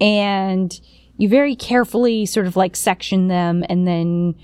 [0.00, 0.78] And
[1.16, 4.34] you very carefully sort of like section them and then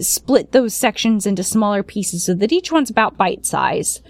[0.00, 4.00] split those sections into smaller pieces so that each one's about bite size.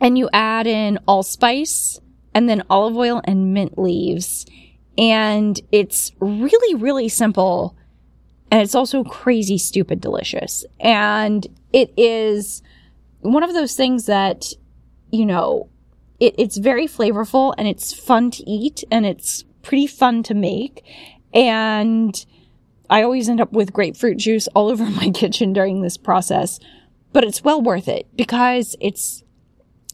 [0.00, 2.00] And you add in allspice
[2.34, 4.46] and then olive oil and mint leaves.
[4.96, 7.76] And it's really, really simple.
[8.50, 10.64] And it's also crazy, stupid delicious.
[10.80, 12.62] And it is
[13.20, 14.52] one of those things that,
[15.10, 15.68] you know,
[16.20, 20.84] it, it's very flavorful and it's fun to eat and it's pretty fun to make.
[21.32, 22.24] And
[22.90, 26.58] I always end up with grapefruit juice all over my kitchen during this process,
[27.12, 29.22] but it's well worth it because it's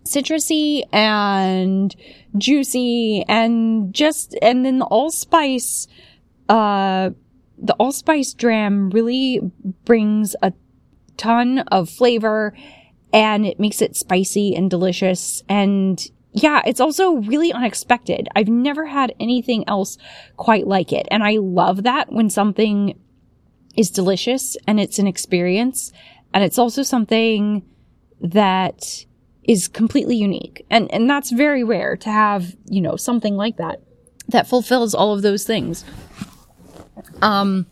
[0.05, 1.95] citrusy and
[2.37, 5.89] juicy and just, and then the allspice,
[6.49, 7.11] uh,
[7.57, 9.41] the allspice dram really
[9.85, 10.53] brings a
[11.17, 12.55] ton of flavor
[13.15, 15.45] and it makes it spicy and delicious.
[15.49, 18.29] And yeah, it's also really unexpected.
[18.35, 19.97] I've never had anything else
[20.37, 21.07] quite like it.
[21.12, 22.99] And I love that when something
[23.77, 25.93] is delicious and it's an experience.
[26.35, 27.65] And it's also something
[28.21, 29.05] that
[29.45, 30.67] is completely unique.
[30.69, 33.81] And, and that's very rare to have, you know, something like that
[34.29, 35.85] that fulfills all of those things.
[37.23, 37.67] Um,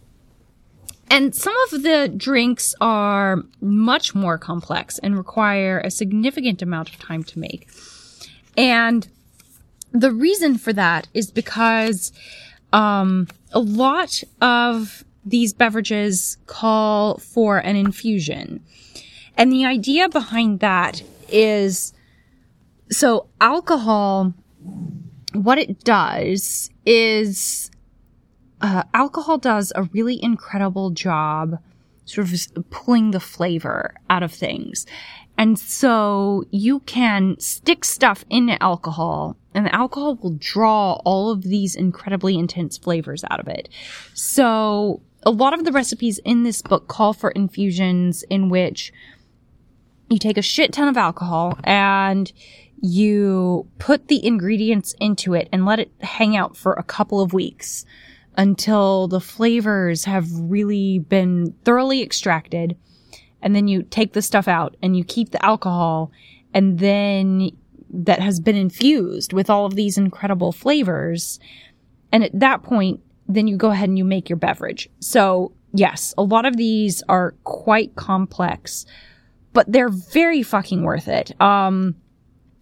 [1.13, 6.99] and some of the drinks are much more complex and require a significant amount of
[6.99, 7.69] time to make.
[8.57, 9.07] And
[9.93, 12.13] the reason for that is because
[12.73, 18.65] um, a lot of these beverages call for an infusion.
[19.37, 21.93] And the idea behind that is
[22.91, 24.33] so alcohol,
[25.35, 27.71] what it does is
[28.63, 31.59] uh, alcohol does a really incredible job
[32.05, 34.87] sort of pulling the flavor out of things.
[35.37, 41.43] And so you can stick stuff in alcohol and the alcohol will draw all of
[41.43, 43.69] these incredibly intense flavors out of it.
[44.15, 48.93] So a lot of the recipes in this book call for infusions in which
[50.11, 52.33] you take a shit ton of alcohol and
[52.81, 57.33] you put the ingredients into it and let it hang out for a couple of
[57.33, 57.85] weeks
[58.37, 62.77] until the flavors have really been thoroughly extracted.
[63.43, 66.13] And then you take the stuff out and you keep the alcohol
[66.55, 67.51] and then
[67.91, 71.39] that has been infused with all of these incredible flavors.
[72.11, 74.89] And at that point, then you go ahead and you make your beverage.
[75.01, 78.87] So yes, a lot of these are quite complex,
[79.53, 81.39] but they're very fucking worth it.
[81.41, 81.97] Um,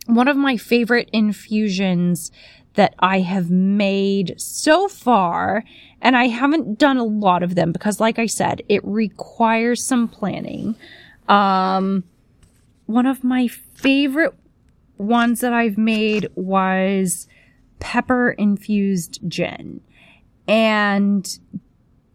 [0.07, 2.33] one of my favorite infusions
[2.81, 5.65] that I have made so far.
[6.01, 10.09] And I haven't done a lot of them because, like I said, it requires some
[10.09, 10.77] planning.
[11.29, 12.05] Um,
[12.87, 14.33] one of my favorite
[14.97, 17.29] ones that I've made was
[17.81, 19.83] pepper infused gin.
[20.49, 21.39] And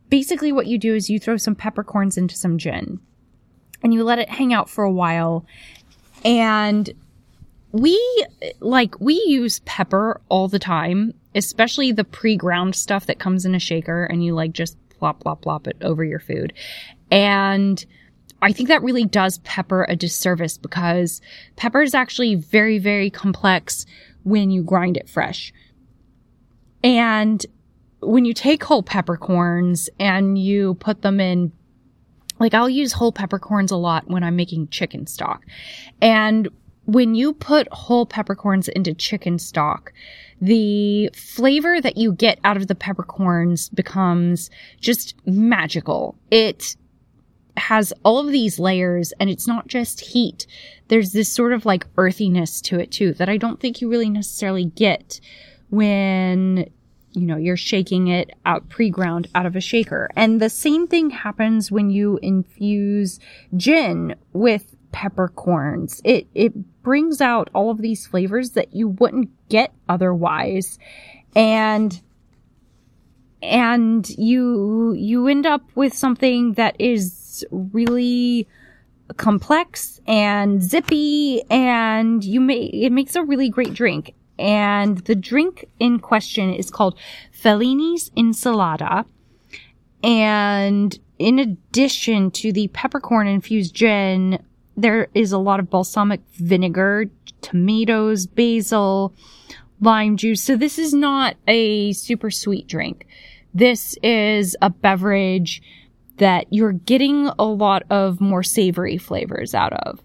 [0.09, 2.99] basically, what you do is you throw some peppercorns into some gin
[3.83, 5.45] and you let it hang out for a while.
[6.23, 6.91] And
[7.75, 8.25] we
[8.61, 13.59] like we use pepper all the time, especially the pre-ground stuff that comes in a
[13.59, 16.53] shaker and you like just plop plop plop it over your food.
[17.11, 17.85] And
[18.41, 21.19] I think that really does pepper a disservice because
[21.57, 23.85] pepper is actually very very complex
[24.23, 25.51] when you grind it fresh.
[26.81, 27.45] And
[27.99, 31.51] when you take whole peppercorns and you put them in
[32.39, 35.43] like I'll use whole peppercorns a lot when I'm making chicken stock.
[35.99, 36.47] And
[36.85, 39.91] when you put whole peppercorns into chicken stock,
[40.41, 46.15] the flavor that you get out of the peppercorns becomes just magical.
[46.29, 46.75] It
[47.57, 50.45] has all of these layers and it's not just heat.
[50.89, 54.09] There's this sort of like earthiness to it too that I don't think you really
[54.09, 55.19] necessarily get
[55.69, 56.69] when
[57.15, 60.09] you know, you're shaking it out pre-ground out of a shaker.
[60.17, 63.19] And the same thing happens when you infuse
[63.55, 66.01] gin with peppercorns.
[66.03, 66.53] It it
[66.85, 70.77] brings out all of these flavors that you wouldn't get otherwise.
[71.35, 71.99] And
[73.41, 78.47] and you you end up with something that is really
[79.17, 85.65] complex and zippy and you may it makes a really great drink and the drink
[85.79, 86.97] in question is called
[87.31, 89.05] Fellini's Insalata
[90.03, 94.43] and in addition to the peppercorn infused gin
[94.77, 97.05] there is a lot of balsamic vinegar,
[97.41, 99.13] tomatoes, basil,
[99.81, 100.43] lime juice.
[100.43, 103.07] So this is not a super sweet drink.
[103.53, 105.61] This is a beverage
[106.17, 110.01] that you're getting a lot of more savory flavors out of.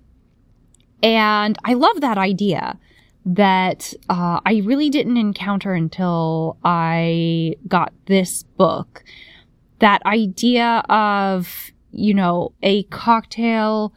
[1.02, 2.78] And I love that idea
[3.24, 9.04] that uh, I really didn't encounter until I got this book.
[9.78, 13.94] That idea of, you know, a cocktail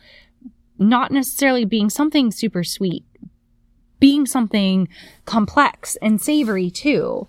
[0.78, 3.05] not necessarily being something super sweet,
[3.99, 4.88] being something
[5.26, 7.28] complex and savory too.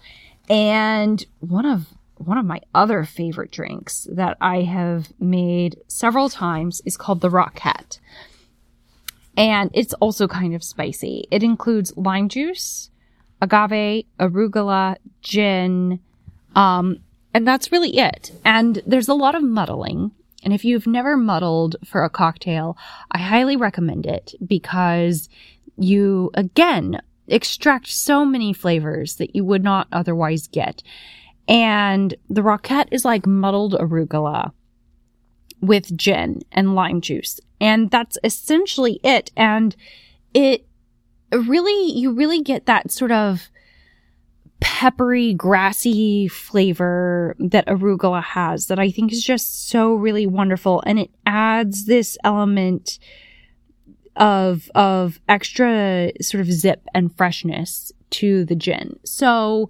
[0.49, 6.81] And one of one of my other favorite drinks that I have made several times
[6.85, 7.99] is called the Rockette.
[9.37, 11.27] And it's also kind of spicy.
[11.31, 12.91] It includes lime juice,
[13.43, 15.99] agave, arugula, gin,
[16.55, 17.01] um,
[17.35, 18.31] and that's really it.
[18.45, 20.13] And there's a lot of muddling.
[20.45, 22.77] And if you've never muddled for a cocktail,
[23.11, 25.29] I highly recommend it because
[25.77, 30.83] you, again, extract so many flavors that you would not otherwise get.
[31.49, 34.53] And the Rockette is like muddled arugula
[35.61, 37.41] with gin and lime juice.
[37.61, 39.31] And that's essentially it.
[39.37, 39.75] And
[40.35, 40.67] it
[41.33, 43.49] really, you really get that sort of
[44.65, 50.83] peppery, grassy flavor that arugula has that I think is just so really wonderful.
[50.87, 52.99] And it adds this element
[54.17, 58.99] of, of extra sort of zip and freshness to the gin.
[59.05, 59.69] So,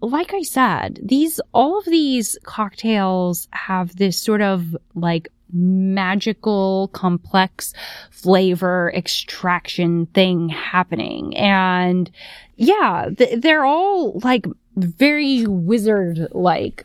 [0.00, 7.72] like I said, these, all of these cocktails have this sort of like magical, complex
[8.10, 11.36] flavor extraction thing happening.
[11.36, 12.10] And
[12.56, 16.84] yeah, th- they're all like very wizard like.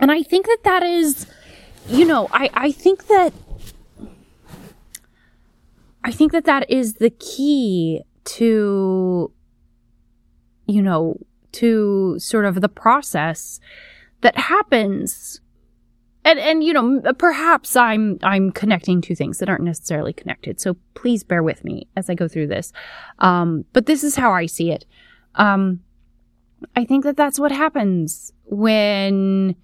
[0.00, 1.26] And I think that that is,
[1.88, 3.32] you know, I, I think that,
[6.02, 9.30] I think that that is the key to,
[10.66, 11.18] you know,
[11.52, 13.60] to sort of the process
[14.22, 15.40] that happens
[16.24, 20.60] and and you know perhaps i'm i'm connecting two things that aren't necessarily connected.
[20.60, 22.72] So please bear with me as i go through this.
[23.18, 24.86] Um, but this is how i see it.
[25.34, 25.80] Um,
[26.76, 29.56] i think that that's what happens when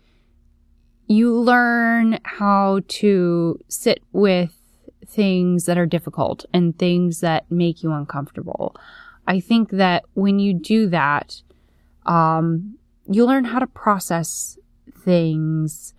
[1.07, 4.57] you learn how to sit with
[5.07, 8.77] things that are difficult and things that make you uncomfortable.
[9.27, 11.43] I think that when you do that
[12.07, 12.77] um,
[13.09, 14.59] you learn how to process
[15.05, 15.95] things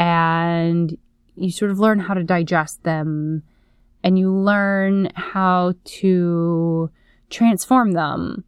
[0.00, 0.96] and
[1.36, 3.42] you sort of learn how to digest them
[4.02, 6.90] and you learn how to
[7.28, 8.42] transform them.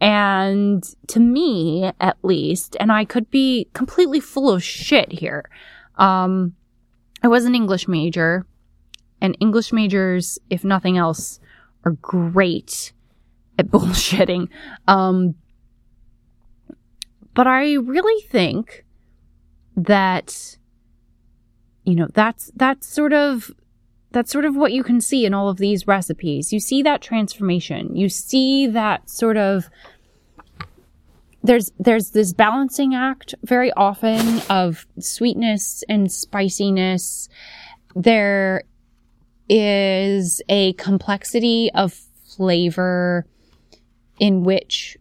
[0.00, 5.48] And to me, at least, and I could be completely full of shit here.
[5.98, 6.56] Um,
[7.22, 8.44] I was an English major,
[9.20, 11.38] and English majors, if nothing else,
[11.84, 12.92] are great
[13.56, 14.48] at bullshitting.
[14.88, 15.36] Um,
[17.34, 18.84] but I really think
[19.76, 20.58] that
[21.88, 23.50] you know, that's, that's sort of,
[24.10, 26.52] that's sort of what you can see in all of these recipes.
[26.52, 27.96] You see that transformation.
[27.96, 29.70] You see that sort of,
[31.42, 37.30] there's, there's this balancing act very often of sweetness and spiciness.
[37.96, 38.64] There
[39.48, 41.94] is a complexity of
[42.36, 43.24] flavor
[44.20, 44.98] in which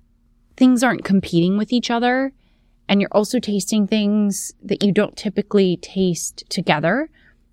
[0.55, 2.31] things aren't competing with each other
[2.89, 7.09] and you're also tasting things that you don't typically taste together.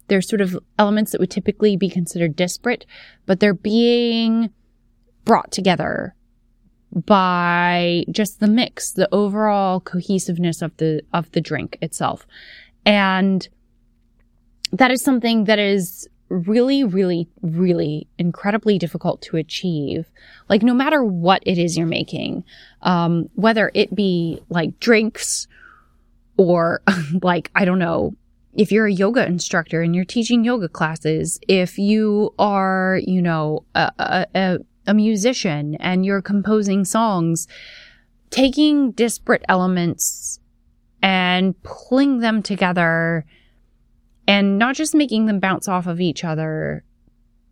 [0.08, 2.86] There's sort of elements that would typically be considered disparate,
[3.26, 4.50] but they're being
[5.24, 6.14] brought together
[6.92, 12.26] by just the mix, the overall cohesiveness of the of the drink itself.
[12.86, 13.48] And
[14.72, 20.10] that is something that is really, really, really incredibly difficult to achieve.
[20.48, 22.44] Like no matter what it is you're making,
[22.82, 25.46] um, whether it be like drinks
[26.36, 26.82] or
[27.22, 28.14] like, I don't know,
[28.54, 33.64] if you're a yoga instructor and you're teaching yoga classes, if you are, you know,
[33.74, 37.48] a, a, a musician and you're composing songs,
[38.30, 40.38] taking disparate elements
[41.02, 43.24] and pulling them together
[44.26, 46.84] and not just making them bounce off of each other,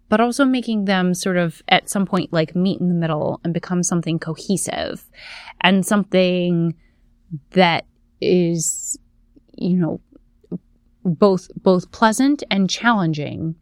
[0.09, 3.55] but also making them sort of at some point like meet in the middle and
[3.55, 5.05] become something cohesive
[5.61, 6.75] and something
[7.51, 7.87] that
[8.21, 8.99] is,
[9.57, 10.01] you know,
[11.05, 13.55] both, both pleasant and challenging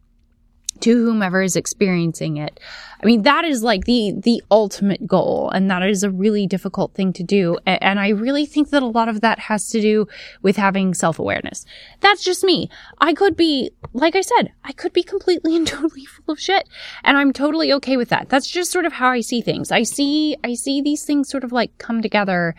[0.81, 2.59] to whomever is experiencing it.
[3.01, 5.49] I mean, that is like the, the ultimate goal.
[5.49, 7.57] And that is a really difficult thing to do.
[7.65, 10.07] And I really think that a lot of that has to do
[10.43, 11.65] with having self awareness.
[12.01, 12.69] That's just me.
[12.99, 16.69] I could be, like I said, I could be completely and totally full of shit.
[17.03, 18.29] And I'm totally okay with that.
[18.29, 19.71] That's just sort of how I see things.
[19.71, 22.55] I see, I see these things sort of like come together.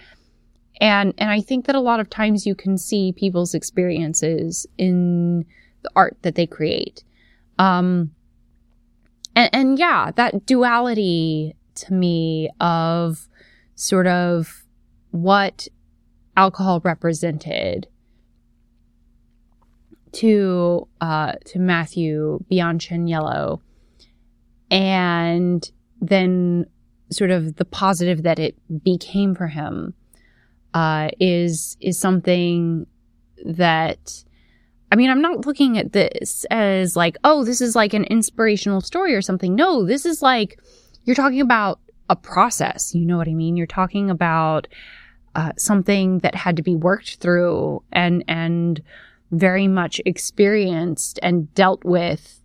[0.80, 5.44] And, and I think that a lot of times you can see people's experiences in
[5.82, 7.04] the art that they create.
[7.62, 8.10] Um,
[9.36, 13.28] and, and yeah, that duality to me of
[13.76, 14.64] sort of
[15.12, 15.68] what
[16.36, 17.86] alcohol represented
[20.12, 23.60] to uh, to Matthew Biancaniello,
[24.68, 26.66] and then
[27.10, 29.94] sort of the positive that it became for him
[30.74, 32.88] uh, is is something
[33.44, 34.24] that
[34.92, 38.82] I mean, I'm not looking at this as like, oh, this is like an inspirational
[38.82, 39.54] story or something.
[39.54, 40.60] No, this is like
[41.04, 41.80] you're talking about
[42.10, 42.94] a process.
[42.94, 43.56] You know what I mean?
[43.56, 44.68] You're talking about
[45.34, 48.82] uh, something that had to be worked through and and
[49.30, 52.42] very much experienced and dealt with.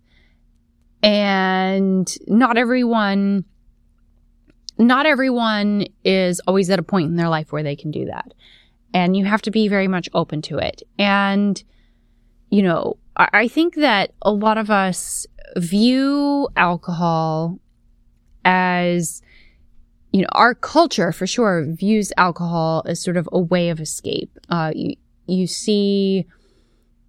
[1.02, 3.44] And not everyone
[4.78, 8.32] not everyone is always at a point in their life where they can do that.
[8.94, 10.82] And you have to be very much open to it.
[10.98, 11.62] And,
[12.50, 15.26] you know, I, I think that a lot of us
[15.56, 17.58] view alcohol
[18.44, 19.22] as,
[20.12, 24.30] you know, our culture for sure views alcohol as sort of a way of escape.
[24.48, 24.94] Uh, you,
[25.26, 26.26] you see,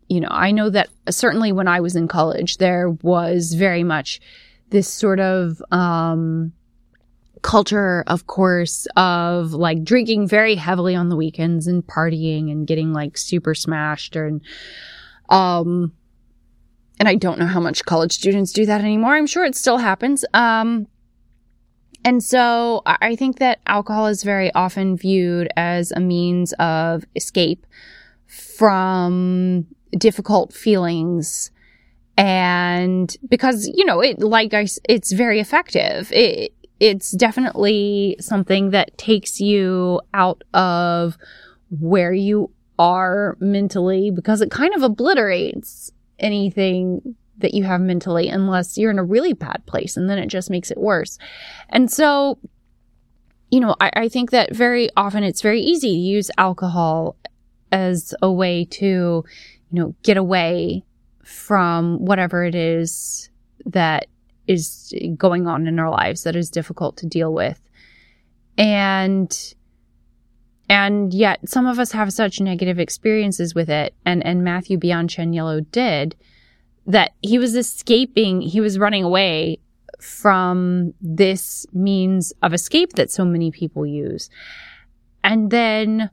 [0.09, 4.19] you know, I know that certainly when I was in college, there was very much
[4.69, 6.51] this sort of, um,
[7.41, 12.91] culture, of course, of like drinking very heavily on the weekends and partying and getting
[12.91, 14.41] like super smashed and,
[15.29, 15.93] um,
[16.99, 19.15] and I don't know how much college students do that anymore.
[19.15, 20.25] I'm sure it still happens.
[20.33, 20.87] Um,
[22.03, 27.65] and so I think that alcohol is very often viewed as a means of escape
[28.27, 29.65] from
[29.97, 31.51] difficult feelings.
[32.17, 36.11] And because, you know, it, like I, it's very effective.
[36.11, 41.17] It, it's definitely something that takes you out of
[41.69, 48.77] where you are mentally because it kind of obliterates anything that you have mentally unless
[48.77, 51.17] you're in a really bad place and then it just makes it worse.
[51.69, 52.39] And so,
[53.51, 57.15] you know, I, I think that very often it's very easy to use alcohol
[57.71, 59.25] as a way to, you
[59.71, 60.83] know, get away
[61.23, 63.29] from whatever it is
[63.65, 64.07] that
[64.47, 67.61] is going on in our lives that is difficult to deal with.
[68.57, 69.31] And
[70.69, 75.65] and yet some of us have such negative experiences with it and and Matthew Biancaniello
[75.71, 76.15] did
[76.85, 79.59] that he was escaping, he was running away
[79.99, 84.29] from this means of escape that so many people use.
[85.23, 86.09] And then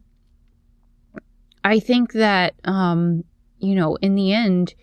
[1.63, 3.25] I think that um
[3.59, 4.75] you know in the end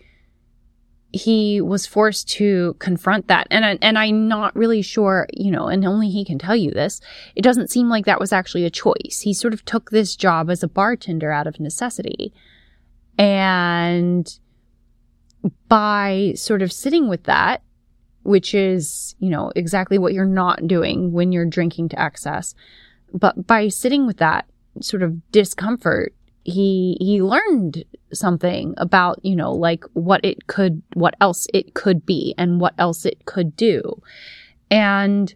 [1.14, 3.46] he was forced to confront that.
[3.50, 7.00] And, and I'm not really sure, you know, and only he can tell you this.
[7.36, 9.20] It doesn't seem like that was actually a choice.
[9.22, 12.34] He sort of took this job as a bartender out of necessity.
[13.16, 14.28] And
[15.68, 17.62] by sort of sitting with that,
[18.24, 22.56] which is, you know, exactly what you're not doing when you're drinking to excess,
[23.12, 24.46] but by sitting with that
[24.80, 26.12] sort of discomfort,
[26.44, 32.06] he he learned something about you know like what it could what else it could
[32.06, 34.02] be and what else it could do.
[34.70, 35.34] And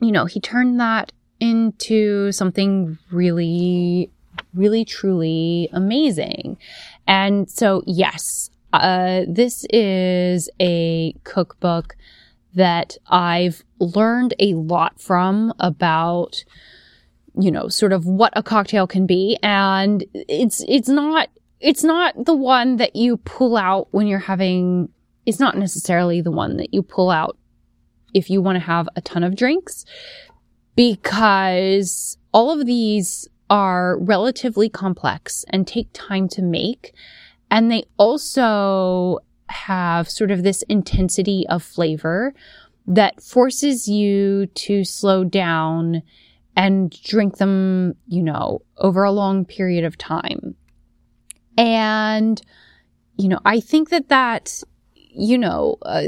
[0.00, 4.10] you know he turned that into something really
[4.54, 6.58] really truly amazing.
[7.06, 11.96] And so yes uh, this is a cookbook
[12.54, 16.44] that I've learned a lot from about
[17.38, 19.38] you know, sort of what a cocktail can be.
[19.42, 21.28] And it's, it's not,
[21.60, 24.88] it's not the one that you pull out when you're having,
[25.26, 27.36] it's not necessarily the one that you pull out
[28.14, 29.84] if you want to have a ton of drinks
[30.74, 36.94] because all of these are relatively complex and take time to make.
[37.50, 39.18] And they also
[39.48, 42.32] have sort of this intensity of flavor
[42.86, 46.02] that forces you to slow down
[46.60, 50.54] and drink them, you know, over a long period of time.
[51.56, 52.38] And,
[53.16, 54.62] you know, I think that that,
[54.94, 56.02] you know, uh,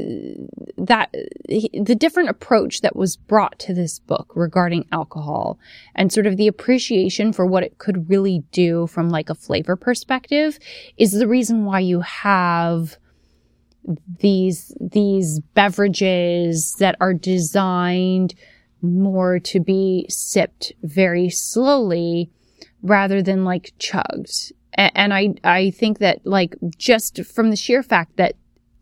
[0.77, 1.11] that
[1.49, 5.59] the different approach that was brought to this book regarding alcohol
[5.95, 9.75] and sort of the appreciation for what it could really do from like a flavor
[9.75, 10.59] perspective
[10.99, 12.99] is the reason why you have
[14.21, 18.35] these, these beverages that are designed
[18.83, 22.31] more to be sipped very slowly
[22.83, 24.53] rather than like chugged.
[24.75, 28.35] And I, I think that like just from the sheer fact that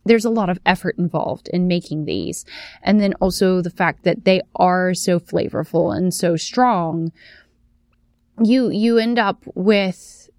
[0.04, 2.44] there's a lot of effort involved in making these.
[2.82, 7.12] And then also the fact that they are so flavorful and so strong,
[8.42, 10.30] you, you end up with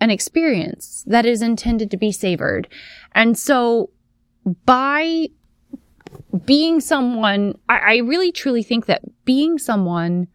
[0.00, 2.68] an experience that is intended to be savored.
[3.12, 3.90] And so
[4.64, 5.28] by
[6.44, 10.28] being someone, I, I really truly think that being someone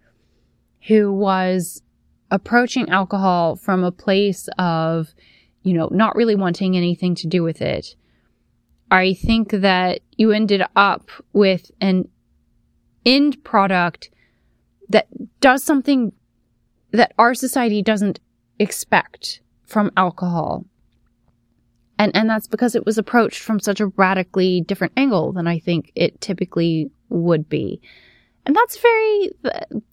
[0.87, 1.81] who was
[2.29, 5.13] approaching alcohol from a place of,
[5.63, 7.95] you know, not really wanting anything to do with it,
[8.89, 12.07] I think that you ended up with an
[13.05, 14.09] end product
[14.89, 15.07] that
[15.39, 16.11] does something
[16.91, 18.19] that our society doesn't
[18.59, 20.65] expect from alcohol.
[22.01, 25.59] And, and that's because it was approached from such a radically different angle than I
[25.59, 27.79] think it typically would be.
[28.43, 29.29] And that's very,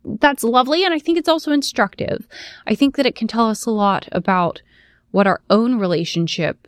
[0.06, 0.86] that's lovely.
[0.86, 2.26] And I think it's also instructive.
[2.66, 4.62] I think that it can tell us a lot about
[5.10, 6.66] what our own relationship,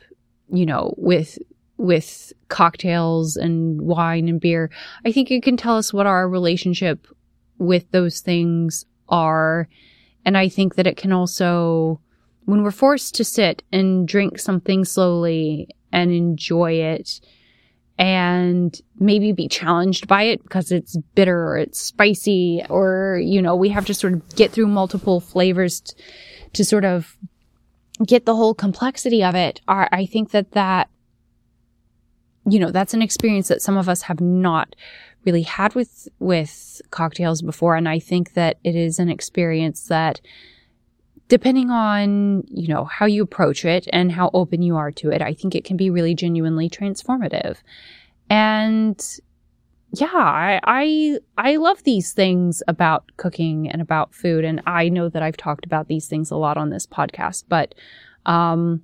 [0.53, 1.39] you know, with,
[1.77, 4.69] with cocktails and wine and beer.
[5.05, 7.07] I think it can tell us what our relationship
[7.57, 9.67] with those things are.
[10.23, 11.99] And I think that it can also,
[12.45, 17.21] when we're forced to sit and drink something slowly and enjoy it
[17.97, 23.55] and maybe be challenged by it because it's bitter or it's spicy or, you know,
[23.55, 25.95] we have to sort of get through multiple flavors t-
[26.53, 27.15] to sort of
[28.05, 29.61] get the whole complexity of it.
[29.67, 30.89] I think that that,
[32.49, 34.75] you know, that's an experience that some of us have not
[35.23, 37.75] really had with, with cocktails before.
[37.75, 40.19] And I think that it is an experience that
[41.31, 45.21] depending on, you know, how you approach it and how open you are to it,
[45.21, 47.59] I think it can be really genuinely transformative.
[48.29, 49.01] And
[49.93, 54.43] yeah, I, I, I love these things about cooking and about food.
[54.43, 57.75] And I know that I've talked about these things a lot on this podcast, but,
[58.25, 58.81] um,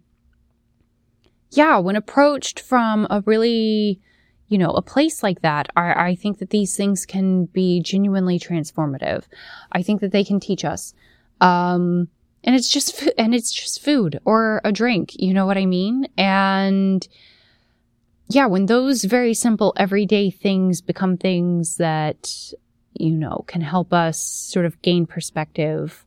[1.51, 3.99] yeah, when approached from a really,
[4.47, 8.39] you know, a place like that, I, I think that these things can be genuinely
[8.39, 9.25] transformative.
[9.73, 10.93] I think that they can teach us.
[11.41, 12.07] Um,
[12.47, 15.19] and it's just, and it's just food or a drink.
[15.19, 16.07] You know what I mean?
[16.17, 17.05] And
[18.29, 22.53] yeah, when those very simple everyday things become things that,
[22.93, 26.05] you know, can help us sort of gain perspective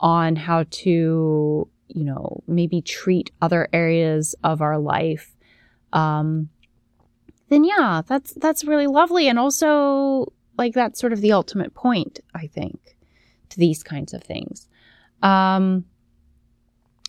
[0.00, 5.36] on how to, you know, maybe treat other areas of our life,
[5.92, 6.48] um,
[7.50, 9.28] then yeah, that's, that's really lovely.
[9.28, 12.96] And also like that's sort of the ultimate point, I think,
[13.50, 14.66] to these kinds of things.
[15.24, 15.86] Um,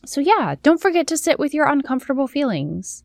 [0.05, 3.03] so yeah, don't forget to sit with your uncomfortable feelings.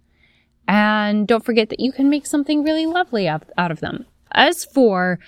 [0.68, 4.06] And don't forget that you can make something really lovely out, of them.
[4.30, 5.18] As for,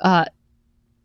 [0.00, 0.24] uh,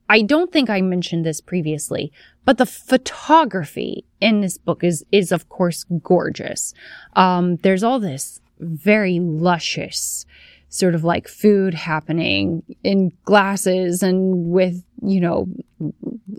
[0.09, 2.13] I don't think I mentioned this previously,
[2.45, 6.73] but the photography in this book is, is of course gorgeous.
[7.15, 10.25] Um, there's all this very luscious
[10.73, 15.47] sort of like food happening in glasses and with, you know,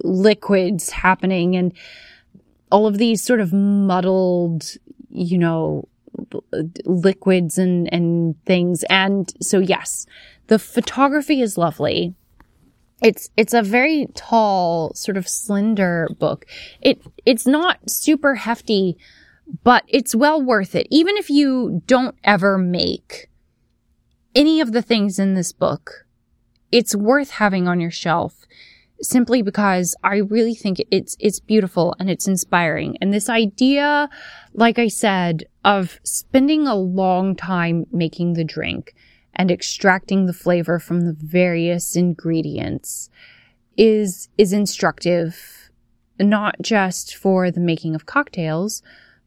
[0.03, 1.73] liquids happening and
[2.73, 4.65] all of these sort of muddled,
[5.09, 5.87] you know,
[6.85, 8.83] liquids and, and things.
[8.91, 10.05] And so, yes,
[10.49, 12.17] the photography is lovely.
[13.01, 16.45] It's, it's a very tall, sort of slender book.
[16.81, 18.97] It, it's not super hefty,
[19.63, 20.89] but it's well worth it.
[20.91, 23.29] Even if you don't ever make
[24.35, 26.07] any of the things in this book,
[26.73, 28.47] it's worth having on your shelf
[29.01, 32.97] simply because I really think it's, it's beautiful and it's inspiring.
[33.01, 34.09] And this idea,
[34.55, 38.95] like I said, of spending a long time making the drink
[39.35, 43.11] and extracting the flavor from the various ingredients
[43.77, 45.71] is, is instructive,
[46.21, 48.83] not just for the making of cocktails,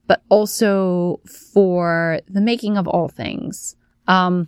[0.08, 3.76] but also for the making of all things.
[4.08, 4.47] Um,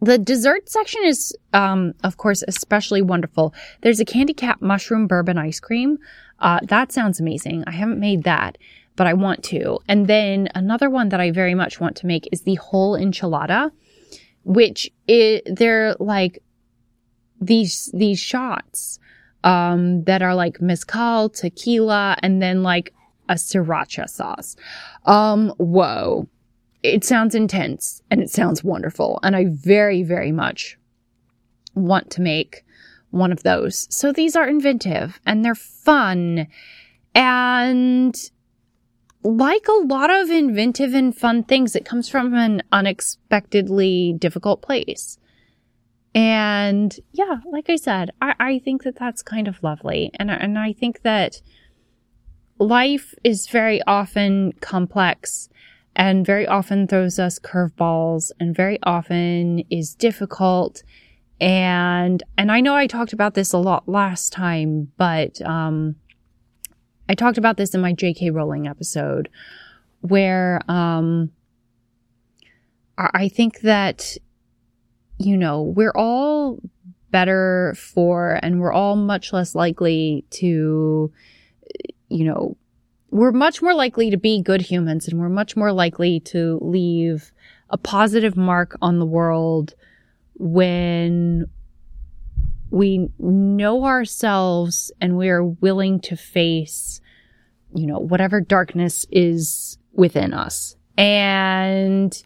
[0.00, 3.54] the dessert section is, um, of course, especially wonderful.
[3.80, 5.98] There's a candy cap mushroom bourbon ice cream.
[6.38, 7.64] Uh, that sounds amazing.
[7.66, 8.58] I haven't made that,
[8.94, 9.78] but I want to.
[9.88, 13.70] And then another one that I very much want to make is the whole enchilada,
[14.44, 16.42] which is, they're like
[17.40, 18.98] these, these shots,
[19.44, 22.92] um, that are like mezcal, tequila, and then like
[23.28, 24.56] a sriracha sauce.
[25.06, 26.28] Um, whoa
[26.94, 29.18] it sounds intense and it sounds wonderful.
[29.22, 30.78] And I very, very much
[31.74, 32.64] want to make
[33.10, 33.86] one of those.
[33.90, 36.48] So these are inventive and they're fun.
[37.14, 38.14] And
[39.22, 45.18] like a lot of inventive and fun things, it comes from an unexpectedly difficult place.
[46.14, 50.10] And yeah, like I said, I, I think that that's kind of lovely.
[50.14, 51.42] And, and I think that
[52.58, 55.48] life is very often complex
[55.96, 60.82] and very often throws us curveballs and very often is difficult.
[61.40, 65.96] And, and I know I talked about this a lot last time, but, um,
[67.08, 69.30] I talked about this in my JK Rowling episode
[70.02, 71.32] where, um,
[72.98, 74.16] I think that,
[75.18, 76.58] you know, we're all
[77.10, 81.12] better for and we're all much less likely to,
[82.08, 82.56] you know,
[83.18, 87.32] we're much more likely to be good humans and we're much more likely to leave
[87.70, 89.74] a positive mark on the world
[90.34, 91.46] when
[92.70, 97.00] we know ourselves and we are willing to face,
[97.74, 100.76] you know, whatever darkness is within us.
[100.98, 102.22] And,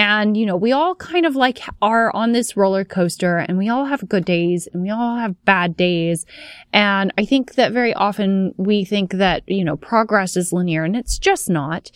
[0.00, 3.68] and, you know, we all kind of like are on this roller coaster and we
[3.68, 6.24] all have good days and we all have bad days.
[6.72, 10.96] And I think that very often we think that, you know, progress is linear and
[10.96, 11.90] it's just not.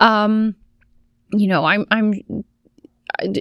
[0.00, 0.54] Um,
[1.32, 2.14] you know, I'm, I'm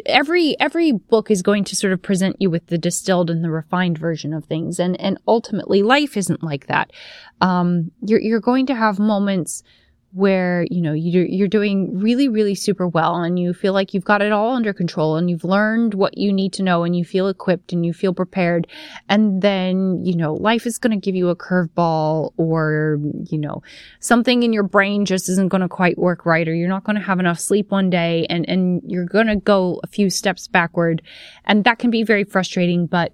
[0.06, 3.50] every every book is going to sort of present you with the distilled and the
[3.50, 6.92] refined version of things and and ultimately life isn't like that
[7.40, 9.64] um you're you're going to have moments
[10.12, 14.04] where you know you're you're doing really really super well and you feel like you've
[14.04, 17.06] got it all under control and you've learned what you need to know and you
[17.06, 18.66] feel equipped and you feel prepared.
[19.08, 23.00] And then you know life is going to give you a curveball or
[23.30, 23.62] you know
[24.00, 26.96] something in your brain just isn't going to quite work right or you're not going
[26.96, 30.48] to have enough sleep one day and and you're going to go a few steps
[30.48, 31.04] backward.
[31.46, 33.14] And that can be very frustrating but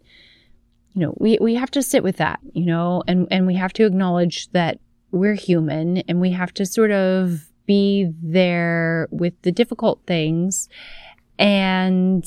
[0.93, 3.73] you know we we have to sit with that you know and and we have
[3.73, 4.79] to acknowledge that
[5.11, 10.69] we're human and we have to sort of be there with the difficult things
[11.39, 12.25] and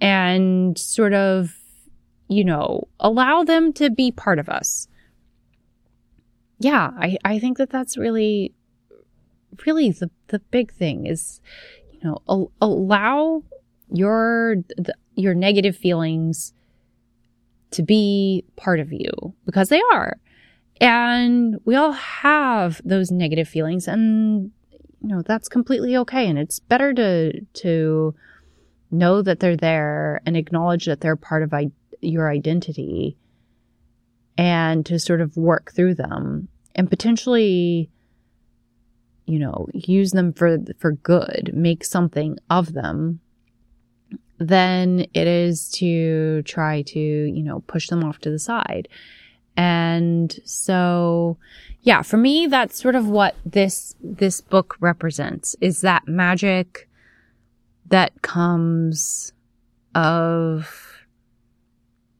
[0.00, 1.56] and sort of
[2.28, 4.88] you know allow them to be part of us.
[6.58, 8.52] Yeah i i think that that's really
[9.66, 11.40] really the the big thing is
[11.92, 13.42] you know al- allow
[13.90, 16.54] your the, your negative feelings
[17.72, 20.18] to be part of you because they are
[20.80, 24.50] and we all have those negative feelings and
[25.00, 28.14] you know, that's completely okay and it's better to to
[28.90, 31.70] know that they're there and acknowledge that they're part of I-
[32.00, 33.16] your identity
[34.36, 37.90] and to sort of work through them and potentially
[39.26, 43.20] you know, use them for for good, make something of them
[44.38, 48.88] than it is to try to, you know, push them off to the side.
[49.56, 51.36] And so,
[51.82, 56.88] yeah, for me, that's sort of what this, this book represents is that magic
[57.88, 59.32] that comes
[59.94, 61.04] of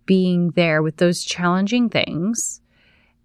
[0.04, 2.60] being there with those challenging things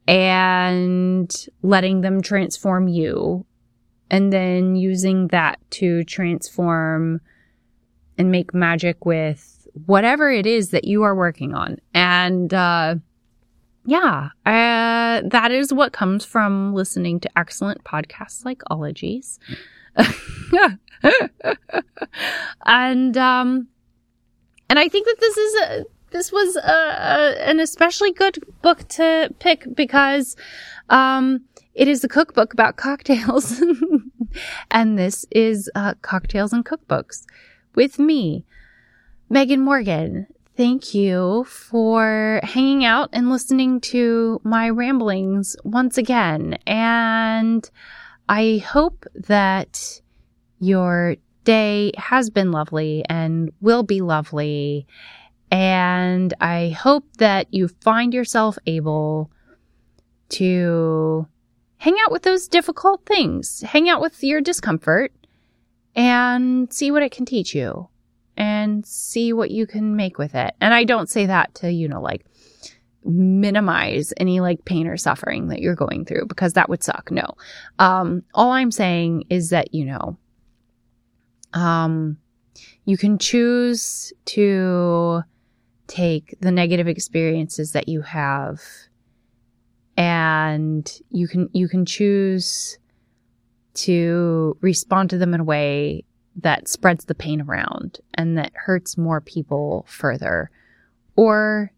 [0.07, 3.45] and letting them transform you
[4.09, 7.19] and then using that to transform
[8.17, 11.77] and make magic with whatever it is that you are working on.
[11.93, 12.95] And, uh,
[13.87, 19.39] yeah, uh, that is what comes from listening to excellent podcasts like Ologies.
[22.65, 23.67] and um
[24.69, 28.87] and I think that this is a this was a, a, an especially good book
[28.89, 30.35] to pick because
[30.89, 31.41] um
[31.73, 33.63] it is a cookbook about cocktails.
[34.69, 37.25] And this is uh, cocktails and cookbooks
[37.75, 38.45] with me
[39.29, 40.27] Megan Morgan
[40.57, 46.57] thank you for hanging out and listening to my ramblings once again.
[46.65, 47.69] And
[48.27, 50.01] I hope that
[50.59, 54.87] your day has been lovely and will be lovely.
[55.51, 59.31] And I hope that you find yourself able
[60.29, 61.27] to
[61.77, 65.13] hang out with those difficult things, hang out with your discomfort
[65.95, 67.87] and see what it can teach you
[68.37, 70.53] and see what you can make with it.
[70.61, 72.25] And I don't say that to, you know, like
[73.03, 77.09] minimize any like pain or suffering that you're going through because that would suck.
[77.09, 77.33] No.
[77.79, 80.17] Um, all I'm saying is that, you know,
[81.53, 82.17] um,
[82.85, 85.21] you can choose to
[85.87, 88.61] take the negative experiences that you have
[89.95, 92.77] and you can, you can choose
[93.73, 96.03] to respond to them in a way
[96.37, 100.51] that spreads the pain around and that hurts more people further.
[101.15, 101.71] Or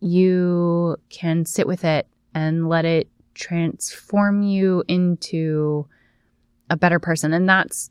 [0.00, 5.86] you can sit with it and let it transform you into
[6.68, 7.32] a better person.
[7.32, 7.90] And that's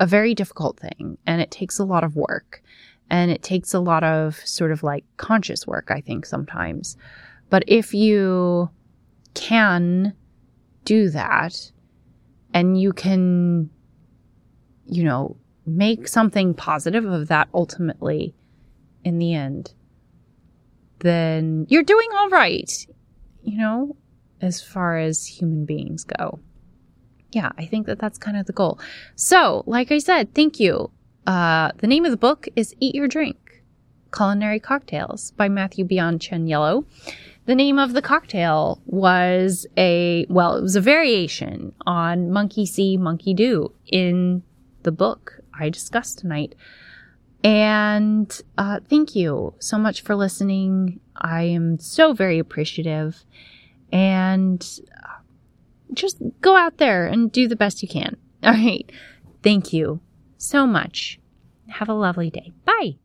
[0.00, 1.18] a very difficult thing.
[1.26, 2.62] And it takes a lot of work.
[3.10, 6.96] And it takes a lot of sort of like conscious work, I think, sometimes.
[7.50, 8.70] But if you
[9.34, 10.14] can
[10.84, 11.70] do that
[12.52, 13.70] and you can
[14.88, 18.34] you know, make something positive of that ultimately
[19.04, 19.72] in the end,
[21.00, 22.86] then you're doing all right,
[23.42, 23.96] you know,
[24.40, 26.40] as far as human beings go.
[27.32, 28.78] Yeah, I think that that's kind of the goal.
[29.14, 30.90] So, like I said, thank you.
[31.26, 33.62] Uh, the name of the book is Eat Your Drink
[34.16, 36.86] Culinary Cocktails by Matthew Beyond Yellow.
[37.46, 42.96] The name of the cocktail was a, well, it was a variation on Monkey See,
[42.96, 44.42] Monkey Do in
[44.86, 46.54] the book I discussed tonight.
[47.44, 51.00] And uh, thank you so much for listening.
[51.14, 53.22] I am so very appreciative.
[53.92, 54.66] And
[55.04, 55.20] uh,
[55.92, 58.16] just go out there and do the best you can.
[58.42, 58.90] All right.
[59.42, 60.00] Thank you
[60.38, 61.20] so much.
[61.68, 62.52] Have a lovely day.
[62.64, 62.96] Bye.